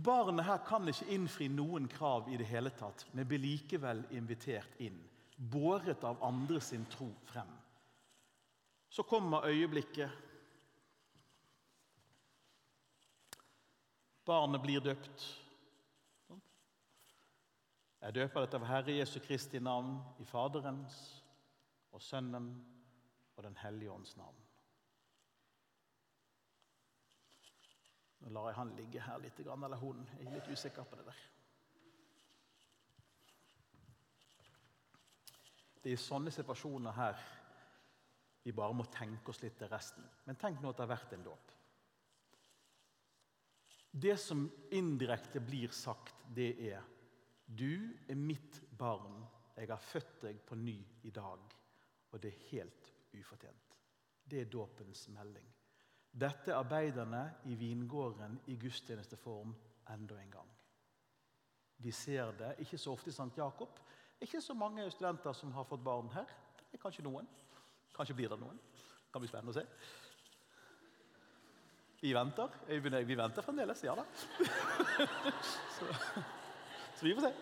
Barnet 0.00 0.46
her 0.46 0.60
kan 0.66 0.88
ikke 0.88 1.10
innfri 1.12 1.50
noen 1.52 1.88
krav 1.90 2.28
i 2.32 2.38
det 2.40 2.48
hele 2.48 2.72
tatt, 2.72 3.06
men 3.12 3.28
blir 3.28 3.42
likevel 3.42 4.02
invitert 4.16 4.78
inn, 4.80 4.96
båret 5.36 6.04
av 6.06 6.22
andre 6.24 6.60
sin 6.64 6.86
tro 6.90 7.10
frem. 7.28 7.50
Så 8.90 9.02
kommer 9.02 9.46
øyeblikket. 9.46 10.10
Barnet 14.26 14.62
blir 14.62 14.80
døpt. 14.80 15.46
Jeg 18.00 18.14
døper 18.14 18.40
dette 18.40 18.58
av 18.58 18.66
Herre 18.66 18.96
Jesu 18.96 19.20
Kristi 19.20 19.60
navn, 19.62 19.98
i 20.18 20.24
Faderens 20.24 20.98
og 21.92 22.02
Sønnen 22.02 22.50
og 23.36 23.42
Den 23.44 23.56
hellige 23.56 23.92
ånds 23.92 24.16
navn. 24.16 24.46
Nå 28.20 28.28
lar 28.34 28.48
jeg 28.50 28.58
han 28.58 28.76
ligge 28.76 29.00
her 29.00 29.18
litt, 29.22 29.38
eller 29.38 29.76
hun. 29.76 30.02
Jeg 30.18 30.26
er 30.26 30.34
litt 30.34 30.48
usikker 30.50 30.84
på 30.84 30.96
det 30.98 31.06
der. 31.06 31.20
Det 35.80 35.92
er 35.92 35.94
i 35.94 36.00
sånne 36.08 36.32
situasjoner 36.34 36.92
her 36.92 37.22
vi 38.42 38.52
bare 38.56 38.76
må 38.76 38.86
tenke 38.92 39.32
oss 39.32 39.42
litt 39.42 39.58
til 39.60 39.68
resten. 39.70 40.06
Men 40.26 40.38
tenk 40.40 40.60
nå 40.60 40.70
at 40.70 40.78
det 40.78 40.86
har 40.86 40.94
vært 40.94 41.16
en 41.16 41.26
dåp. 41.26 41.52
Det 43.90 44.14
som 44.22 44.44
indirekte 44.70 45.42
blir 45.42 45.72
sagt, 45.74 46.14
det 46.34 46.54
er 46.70 46.86
du 47.50 47.90
er 48.08 48.14
mitt 48.14 48.60
barn, 48.78 49.24
jeg 49.56 49.66
har 49.68 49.82
født 49.82 50.20
deg 50.22 50.38
på 50.46 50.54
ny 50.54 50.76
i 51.02 51.10
dag, 51.10 51.40
og 52.10 52.20
det 52.22 52.30
er 52.30 52.44
helt 52.52 52.92
ufortjent. 53.18 53.74
Det 54.22 54.44
er 54.44 54.52
dåpens 54.52 55.08
melding. 55.10 55.48
Dette 56.10 56.52
er 56.52 56.60
arbeiderne 56.60 57.24
i 57.50 57.56
vingården 57.58 58.38
i 58.50 58.56
gudstjenesteform 58.58 59.52
enda 59.90 60.18
en 60.20 60.30
gang. 60.30 60.54
Vi 61.82 61.90
ser 61.90 62.32
det 62.38 62.54
ikke 62.62 62.78
så 62.78 62.94
ofte 62.94 63.10
i 63.10 63.14
St. 63.14 63.32
Jakob. 63.36 63.78
Ikke 64.20 64.40
så 64.42 64.54
mange 64.54 64.84
studenter 64.90 65.32
som 65.32 65.52
har 65.52 65.66
fått 65.66 65.84
barn 65.84 66.10
her. 66.14 66.28
Det 66.70 66.78
er 66.78 66.82
kanskje 66.82 67.06
noen. 67.06 67.26
Kanskje 67.96 68.16
blir 68.18 68.32
det 68.32 68.40
noen. 68.40 68.56
Det 68.56 69.12
kan 69.12 69.22
bli 69.22 69.30
spennende 69.30 69.54
å 69.54 69.58
se. 69.58 69.66
Vi 72.00 72.14
venter. 72.16 72.54
Vi 73.04 73.18
venter 73.18 73.44
fremdeles. 73.44 73.84
Ja 73.84 73.94
da. 73.98 74.06
så. 75.76 75.92
Så 76.96 77.06
vi 77.06 77.14
får 77.14 77.28
se. 77.28 77.34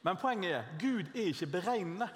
Men 0.00 0.16
poenget 0.20 0.56
er 0.56 0.74
Gud 0.80 1.12
er 1.12 1.28
ikke 1.28 1.50
beregnende. 1.58 2.08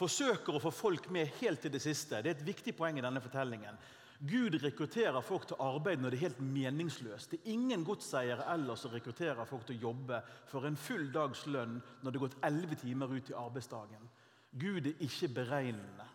Forsøker 0.00 0.56
å 0.56 0.62
få 0.62 0.72
folk 0.72 1.10
med 1.12 1.30
helt 1.42 1.60
til 1.62 1.72
det 1.74 1.82
siste. 1.84 2.22
Det 2.22 2.32
er 2.32 2.38
et 2.38 2.46
viktig 2.46 2.74
poeng 2.74 2.98
i 2.98 3.04
denne 3.04 3.22
fortellingen. 3.22 3.78
Gud 4.20 4.58
rekrutterer 4.60 5.20
folk 5.24 5.46
til 5.48 5.56
arbeid 5.64 6.02
når 6.02 6.12
det 6.12 6.18
er 6.18 6.26
helt 6.26 6.40
meningsløst. 6.44 7.30
Det 7.30 7.38
er 7.40 7.54
ingen 7.54 7.84
godseiere 7.88 8.44
ellers 8.52 8.84
som 8.84 8.92
rekrutterer 8.92 9.48
folk 9.48 9.64
til 9.66 9.78
å 9.78 9.86
jobbe 9.88 10.18
for 10.50 10.68
en 10.68 10.76
full 10.76 11.06
dags 11.14 11.46
lønn 11.48 11.78
når 12.02 12.10
det 12.10 12.18
er 12.18 12.24
gått 12.26 12.40
elleve 12.44 12.76
timer 12.82 13.14
ut 13.16 13.32
i 13.32 13.38
arbeidsdagen. 13.40 14.10
Gud 14.60 14.90
er 14.90 15.00
ikke 15.06 15.30
beregnende. 15.40 16.08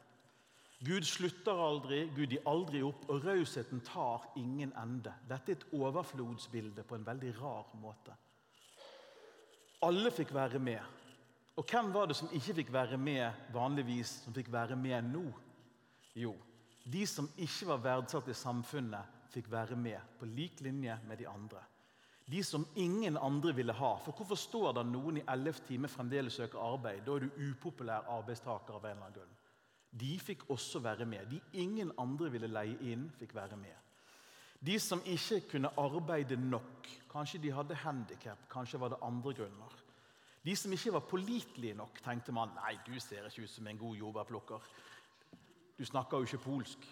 Gud 0.85 1.07
slutter 1.07 1.57
aldri, 1.65 2.03
Gud 2.13 2.29
gir 2.35 2.45
aldri 2.45 2.83
opp, 2.85 3.07
og 3.09 3.25
rausheten 3.25 3.81
tar 3.87 4.27
ingen 4.37 4.73
ende. 4.77 5.13
Dette 5.25 5.53
er 5.53 5.57
et 5.57 5.69
overflodsbilde 5.73 6.83
på 6.85 6.99
en 6.99 7.07
veldig 7.07 7.31
rar 7.39 7.71
måte. 7.81 8.13
Alle 9.87 10.11
fikk 10.13 10.33
være 10.35 10.59
med. 10.61 10.81
Og 11.55 11.65
hvem 11.71 11.93
var 11.95 12.11
det 12.11 12.19
som 12.19 12.29
ikke 12.29 12.59
fikk 12.59 12.73
være 12.75 12.99
med 13.01 13.47
vanligvis, 13.55 14.19
som 14.25 14.35
fikk 14.35 14.51
være 14.53 14.75
med 14.77 15.09
nå? 15.09 15.23
Jo, 16.15 16.35
de 16.85 17.05
som 17.09 17.27
ikke 17.41 17.67
var 17.71 17.81
verdsatt 17.81 18.27
i 18.29 18.37
samfunnet, 18.37 19.13
fikk 19.33 19.49
være 19.51 19.75
med 19.75 20.17
på 20.19 20.27
lik 20.29 20.61
linje 20.63 20.95
med 21.07 21.17
de 21.19 21.27
andre. 21.27 21.63
De 22.25 22.41
som 22.43 22.65
ingen 22.75 23.17
andre 23.17 23.53
ville 23.53 23.73
ha. 23.73 23.95
For 24.01 24.15
hvorfor 24.17 24.37
står 24.39 24.71
det 24.77 24.85
noen 24.89 25.19
i 25.19 25.25
elleve 25.29 25.61
time 25.67 25.89
fremdeles 25.91 26.37
søker 26.39 26.61
arbeid? 26.61 27.03
Da 27.05 27.17
er 27.17 27.25
du 27.25 27.41
upopulær 27.51 28.07
arbeidstaker 28.15 28.77
av 28.77 28.85
en 28.85 28.95
eller 28.95 29.07
annen 29.09 29.17
grunn. 29.17 29.35
De 29.95 30.11
fikk 30.19 30.47
også 30.51 30.81
være 30.83 31.05
med. 31.07 31.29
De 31.29 31.41
ingen 31.61 31.91
andre 32.01 32.31
ville 32.33 32.49
leie 32.49 32.77
inn, 32.91 33.05
fikk 33.19 33.35
være 33.37 33.57
med. 33.59 33.75
De 34.65 34.79
som 34.81 35.03
ikke 35.05 35.43
kunne 35.51 35.73
arbeide 35.77 36.37
nok, 36.39 36.89
kanskje 37.11 37.41
de 37.43 37.53
hadde 37.53 37.77
handikap, 37.83 38.47
kanskje 38.49 38.79
var 38.81 38.93
det 38.93 39.03
andre 39.05 39.33
grunner. 39.37 39.81
De 40.45 40.55
som 40.57 40.73
ikke 40.73 40.93
var 40.93 41.05
pålitelige 41.09 41.77
nok, 41.77 42.01
tenkte 42.05 42.33
man 42.33 42.53
nei, 42.57 42.75
du 42.85 42.93
ser 43.01 43.25
ikke 43.29 43.45
ut 43.45 43.53
som 43.53 43.67
en 43.67 43.79
god 43.81 43.95
jordbærplukker. 44.01 44.67
Du 45.77 45.85
snakker 45.85 46.17
jo 46.17 46.27
ikke 46.27 46.43
polsk. 46.43 46.85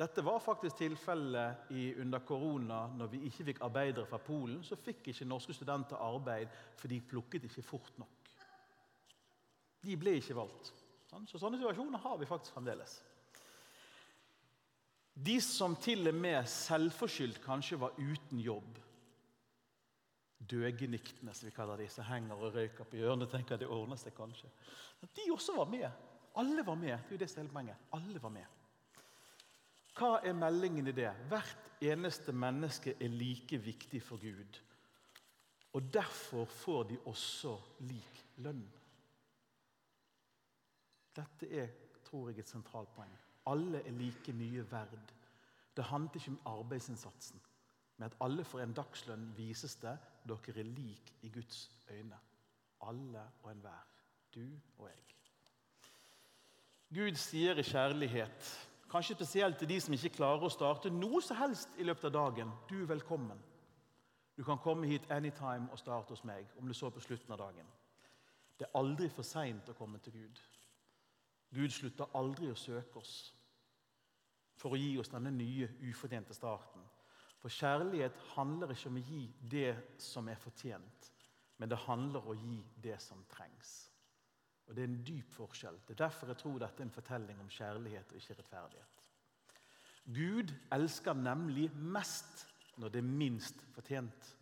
Dette 0.00 0.24
var 0.24 0.40
faktisk 0.40 0.76
tilfellet 0.80 1.72
under 2.00 2.22
korona. 2.24 2.86
Når 2.96 3.06
vi 3.12 3.22
ikke 3.28 3.44
fikk 3.50 3.62
arbeidere 3.66 4.06
fra 4.08 4.20
Polen, 4.24 4.62
så 4.64 4.78
fikk 4.80 5.10
ikke 5.12 5.28
norske 5.28 5.52
studenter 5.52 6.00
arbeid, 6.00 6.48
for 6.80 6.88
de 6.88 7.00
plukket 7.00 7.44
ikke 7.44 7.64
fort 7.64 7.98
nok. 8.00 8.30
De 9.84 9.96
ble 10.00 10.16
ikke 10.16 10.36
valgt. 10.36 10.72
Sånn, 11.10 11.26
så 11.28 11.40
Sånne 11.40 11.58
situasjoner 11.60 12.00
har 12.00 12.16
vi 12.20 12.28
faktisk 12.28 12.56
fremdeles. 12.56 13.00
De 15.20 15.36
som 15.44 15.74
til 15.76 16.08
og 16.08 16.16
med 16.16 16.48
selvforskyldt 16.48 17.42
kanskje 17.44 17.80
var 17.80 17.96
uten 17.98 18.40
jobb. 18.40 18.78
Døgeniktene, 20.48 21.34
som 21.34 21.46
vi 21.46 21.54
kaller 21.54 21.76
de, 21.76 21.88
som 21.88 22.06
henger 22.08 22.38
og 22.38 22.54
røyker 22.54 22.84
på 22.88 22.96
hjørnet. 22.96 23.30
tenker 23.30 23.54
at 23.54 23.60
det 23.60 23.68
ordner 23.68 23.96
seg 24.00 24.14
kanskje. 24.16 24.48
De 25.02 25.26
også 25.32 25.56
var 25.56 25.68
med. 25.68 25.90
Alle 26.40 26.66
var 26.66 26.74
med. 26.74 26.96
Det 26.96 27.14
er 27.14 27.18
jo 27.18 27.18
det 27.18 27.30
som 27.30 27.40
er 27.40 27.44
hele 27.44 27.52
poenget. 27.52 27.76
Alle 27.92 28.22
var 28.22 28.32
med. 28.34 28.56
Hva 29.98 30.10
er 30.24 30.32
meldingen 30.32 30.88
i 30.88 30.96
det? 30.96 31.10
Hvert 31.28 31.82
eneste 31.82 32.32
menneske 32.32 32.94
er 33.00 33.08
like 33.12 33.58
viktig 33.58 34.02
for 34.02 34.22
Gud. 34.22 34.60
Og 35.72 35.92
derfor 35.92 36.44
får 36.44 36.82
de 36.84 36.98
også 37.04 37.58
lik 37.80 38.24
lønn. 38.36 38.64
Dette 41.16 41.46
er 41.50 41.68
tror 42.10 42.30
jeg, 42.30 42.38
et 42.38 42.48
sentralt 42.48 42.90
poeng. 42.94 43.12
Alle 43.46 43.82
er 43.86 43.94
like 43.94 44.32
mye 44.34 44.64
verd. 44.70 45.12
Det 45.76 45.84
handler 45.84 46.16
ikke 46.16 46.30
om 46.30 46.40
arbeidsinnsatsen, 46.58 47.40
Med 47.96 48.06
at 48.06 48.16
alle 48.20 48.44
får 48.44 48.60
en 48.60 48.72
dagslønn 48.72 49.32
vises 49.36 49.76
det 49.76 49.98
dere 50.30 50.60
er 50.62 50.68
lik 50.68 51.14
i 51.22 51.30
Guds 51.32 51.70
øyne. 51.90 52.18
Alle 52.80 53.22
og 53.42 53.52
enhver. 53.52 53.86
Du 54.34 54.46
og 54.78 54.88
jeg. 54.88 55.10
Gud 56.94 57.14
sier 57.14 57.58
i 57.58 57.62
kjærlighet, 57.62 58.68
kanskje 58.90 59.14
spesielt 59.14 59.58
til 59.58 59.68
de 59.68 59.80
som 59.80 59.94
ikke 59.94 60.16
klarer 60.16 60.46
å 60.46 60.50
starte 60.50 60.90
noe 60.90 61.20
som 61.22 61.38
helst 61.38 61.76
i 61.78 61.86
løpet 61.86 62.08
av 62.08 62.14
dagen, 62.16 62.50
du 62.70 62.80
er 62.82 62.88
velkommen. 62.90 63.38
Du 64.36 64.42
kan 64.44 64.58
komme 64.58 64.86
hit 64.86 65.10
anytime 65.10 65.68
og 65.70 65.78
starte 65.78 66.14
hos 66.14 66.24
meg, 66.24 66.48
om 66.58 66.66
du 66.66 66.74
så 66.74 66.90
på 66.90 67.00
slutten 67.00 67.32
av 67.32 67.38
dagen. 67.38 67.66
Det 68.58 68.66
er 68.66 68.78
aldri 68.78 69.08
for 69.08 69.22
seint 69.22 69.68
å 69.70 69.76
komme 69.78 69.98
til 70.02 70.18
Gud. 70.18 70.40
Gud 71.54 71.70
slutter 71.74 72.10
aldri 72.18 72.50
å 72.50 72.58
søke 72.58 72.98
oss 72.98 73.14
for 74.60 74.74
å 74.74 74.80
gi 74.80 74.96
oss 75.00 75.10
denne 75.12 75.30
nye, 75.32 75.68
ufortjente 75.88 76.34
starten. 76.36 76.82
For 77.40 77.48
kjærlighet 77.48 78.16
handler 78.34 78.74
ikke 78.74 78.90
om 78.90 78.98
å 79.00 79.04
gi 79.06 79.22
det 79.52 79.70
som 80.02 80.28
er 80.28 80.40
fortjent, 80.40 81.12
men 81.56 81.70
det 81.72 81.78
handler 81.86 82.20
om 82.20 82.34
å 82.34 82.40
gi 82.40 82.58
det 82.84 82.98
som 83.00 83.22
trengs. 83.32 83.90
Og 84.68 84.76
Det 84.76 84.82
er 84.82 84.88
en 84.88 85.04
dyp 85.04 85.32
forskjell. 85.34 85.80
Det 85.86 85.94
er 85.96 86.04
derfor 86.04 86.28
jeg 86.30 86.38
tror 86.38 86.58
dette 86.60 86.82
er 86.82 86.86
en 86.86 86.94
fortelling 86.94 87.40
om 87.40 87.48
kjærlighet 87.50 88.12
og 88.12 88.20
ikke 88.20 88.36
rettferdighet. 88.38 89.00
Gud 90.14 90.52
elsker 90.72 91.14
nemlig 91.14 91.70
mest 91.74 92.46
når 92.76 92.92
det 92.92 93.00
er 93.00 93.08
minst 93.08 93.64
fortjent. 93.74 94.36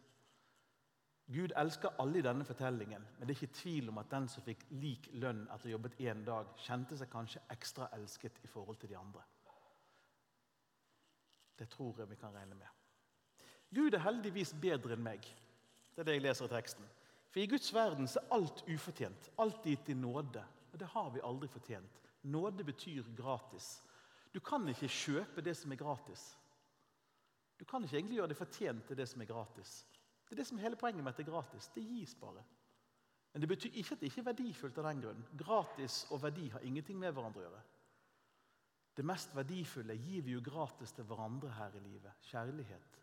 Gud 1.28 1.52
elsker 1.60 1.96
alle 2.00 2.18
i 2.18 2.24
denne 2.24 2.44
fortellingen, 2.44 3.02
men 3.18 3.28
det 3.28 3.34
er 3.34 3.40
ikke 3.42 3.60
tvil 3.60 3.88
om 3.92 3.98
at 4.00 4.10
den 4.10 4.28
som 4.32 4.44
fikk 4.44 4.64
lik 4.80 5.10
lønn 5.20 5.42
etter 5.52 5.74
jobbet 5.74 5.98
én 6.00 6.22
dag, 6.24 6.54
kjente 6.64 6.96
seg 6.96 7.10
kanskje 7.12 7.42
ekstra 7.52 7.90
elsket 7.96 8.40
i 8.44 8.48
forhold 8.48 8.80
til 8.80 8.92
de 8.92 8.96
andre. 8.96 9.24
Det 11.58 11.68
tror 11.68 12.00
jeg 12.00 12.10
vi 12.10 12.20
kan 12.20 12.32
regne 12.32 12.54
med. 12.54 12.77
Gud 13.74 13.94
er 13.94 14.04
heldigvis 14.04 14.54
bedre 14.60 14.96
enn 14.96 15.04
meg. 15.04 15.26
Det 15.92 16.02
er 16.02 16.08
det 16.08 16.16
jeg 16.18 16.24
leser 16.24 16.48
i 16.48 16.52
teksten. 16.52 16.86
For 17.28 17.42
i 17.42 17.48
Guds 17.50 17.68
verden 17.74 18.08
er 18.08 18.32
alt 18.34 18.62
ufortjent. 18.68 19.30
Alt 19.42 19.66
gitt 19.66 19.90
i 19.92 19.96
nåde. 19.98 20.44
Og 20.72 20.80
det 20.80 20.88
har 20.94 21.10
vi 21.12 21.24
aldri 21.24 21.48
fortjent. 21.52 22.00
Nåde 22.22 22.64
betyr 22.64 23.08
gratis. 23.16 23.78
Du 24.32 24.40
kan 24.40 24.66
ikke 24.68 24.88
kjøpe 24.88 25.44
det 25.44 25.56
som 25.56 25.72
er 25.72 25.80
gratis. 25.80 26.30
Du 27.58 27.64
kan 27.64 27.84
ikke 27.84 27.96
egentlig 27.98 28.20
gjøre 28.20 28.32
det 28.32 28.38
fortjent 28.38 28.86
til 28.86 28.96
det 28.96 29.08
som 29.10 29.22
er 29.22 29.28
gratis. 29.28 29.80
Det 30.28 30.36
er 30.36 30.40
det 30.42 30.46
som 30.46 30.58
er 30.58 30.68
hele 30.68 30.78
poenget 30.78 31.04
med 31.04 31.12
at 31.12 31.18
det 31.18 31.26
er 31.26 31.32
gratis. 31.32 31.70
Det 31.74 31.84
gis 31.84 32.14
bare. 32.20 32.44
Men 33.32 33.42
det 33.42 33.48
betyr 33.48 33.74
ikke 33.74 33.94
at 33.94 34.00
det 34.00 34.10
ikke 34.10 34.20
er 34.20 34.30
verdifullt 34.30 34.78
av 34.78 34.86
den 34.88 35.02
grunn. 35.02 35.26
Gratis 35.38 36.06
og 36.10 36.22
verdi 36.22 36.48
har 36.52 36.64
ingenting 36.64 36.98
med 37.00 37.12
hverandre 37.12 37.42
å 37.42 37.46
gjøre. 37.48 37.64
Det 38.98 39.04
mest 39.06 39.34
verdifulle 39.36 39.94
gir 39.94 40.24
vi 40.26 40.34
jo 40.34 40.42
gratis 40.42 40.92
til 40.94 41.06
hverandre 41.06 41.52
her 41.54 41.76
i 41.78 41.82
livet. 41.84 42.24
Kjærlighet. 42.30 42.96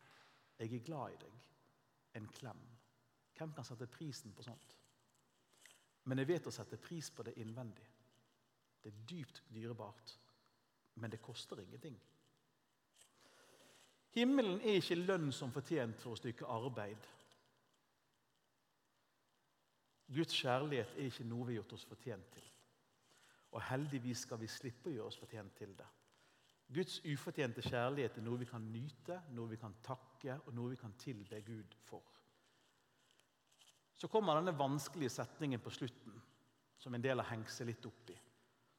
Jeg 0.59 0.73
er 0.73 0.85
glad 0.87 1.13
i 1.13 1.19
deg. 1.19 1.37
En 2.15 2.27
klem. 2.31 2.61
Hvem 3.35 3.53
kan 3.53 3.67
sette 3.67 3.87
prisen 3.91 4.33
på 4.33 4.43
sånt? 4.45 4.75
Men 6.05 6.21
jeg 6.21 6.29
vet 6.29 6.47
å 6.47 6.53
sette 6.53 6.79
pris 6.79 7.09
på 7.11 7.25
det 7.25 7.35
innvendig. 7.41 7.85
Det 8.81 8.91
er 8.91 9.05
dypt 9.09 9.41
dyrebart, 9.49 10.13
men 11.01 11.11
det 11.11 11.21
koster 11.21 11.59
ingenting. 11.59 11.97
Himmelen 14.15 14.61
er 14.61 14.77
ikke 14.79 14.99
lønn 15.01 15.31
som 15.33 15.51
fortjent 15.51 15.99
for 15.99 16.13
å 16.13 16.19
stykke 16.19 16.47
arbeid. 16.47 17.07
Guds 20.15 20.37
kjærlighet 20.37 20.93
er 20.95 21.09
ikke 21.09 21.25
noe 21.27 21.47
vi 21.47 21.55
har 21.55 21.63
gjort 21.63 21.73
oss 21.75 21.87
fortjent 21.89 22.29
til. 22.37 22.45
Og 23.57 23.63
heldigvis 23.71 24.23
skal 24.27 24.39
vi 24.39 24.51
slippe 24.51 24.91
å 24.91 24.93
gjøre 24.93 25.09
oss 25.09 25.19
fortjent 25.19 25.57
til 25.57 25.73
det. 25.75 25.87
Guds 26.73 26.97
ufortjente 27.05 27.61
kjærlighet 27.61 28.17
er 28.17 28.25
noe 28.25 28.41
vi 28.41 28.47
kan 28.49 28.63
nyte, 28.73 29.19
noe 29.37 29.51
vi 29.51 29.59
kan 29.61 29.75
takke 29.85 30.39
og 30.45 30.53
noe 30.57 30.73
vi 30.73 30.79
kan 30.79 30.95
tilbe 30.97 31.41
Gud 31.45 31.75
for. 31.85 32.03
Så 33.95 34.09
kommer 34.11 34.35
denne 34.35 34.57
vanskelige 34.57 35.13
setningen 35.13 35.61
på 35.63 35.71
slutten, 35.71 36.15
som 36.77 36.93
en 36.93 37.03
del 37.03 37.21
har 37.21 37.29
hengt 37.31 37.53
seg 37.53 37.69
litt 37.69 37.85
opp 37.87 38.09
i. 38.11 38.17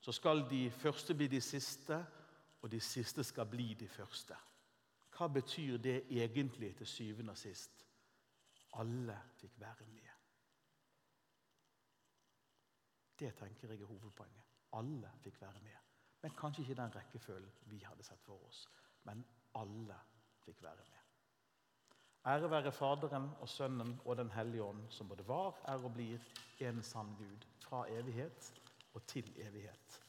Så 0.02 0.12
skal 0.12 0.44
de 0.50 0.66
første 0.70 1.14
bli 1.16 1.28
de 1.30 1.40
siste, 1.40 1.96
og 2.60 2.70
de 2.70 2.80
siste 2.82 3.24
skal 3.24 3.48
bli 3.48 3.72
de 3.78 3.88
første. 3.88 4.36
Hva 5.16 5.28
betyr 5.32 5.78
det 5.80 5.96
egentlig 6.10 6.74
til 6.76 6.90
syvende 6.90 7.32
og 7.32 7.40
sist? 7.40 7.86
Alle 8.76 9.16
fikk 9.38 9.56
være 9.62 9.86
med. 9.88 10.12
Det 13.16 13.32
tenker 13.38 13.72
jeg 13.72 13.80
er 13.80 13.88
hovedpoenget. 13.88 14.42
Alle 14.76 15.10
fikk 15.22 15.40
være 15.40 15.62
med. 15.64 15.85
Men 16.26 16.34
kanskje 16.34 16.64
ikke 16.64 16.74
den 16.80 16.94
rekkefølgen 16.94 17.50
vi 17.70 17.76
hadde 17.86 18.02
sett 18.02 18.22
for 18.26 18.40
oss. 18.48 18.64
Men 19.06 19.20
alle 19.54 19.94
fikk 20.42 20.58
være 20.64 20.82
med. 20.88 21.04
Ære 22.26 22.48
være 22.50 22.72
Faderen 22.74 23.28
og 23.38 23.48
Sønnen 23.48 23.92
og 24.02 24.16
Den 24.18 24.32
hellige 24.34 24.64
ånd, 24.64 24.80
som 24.90 25.06
både 25.06 25.22
var, 25.28 25.60
er 25.70 25.78
og 25.78 25.94
blir 25.94 26.24
en 26.66 26.82
sann 26.82 27.12
Gud, 27.14 27.46
fra 27.62 27.84
evighet 27.94 28.48
og 28.94 29.06
til 29.06 29.28
evighet. 29.38 30.00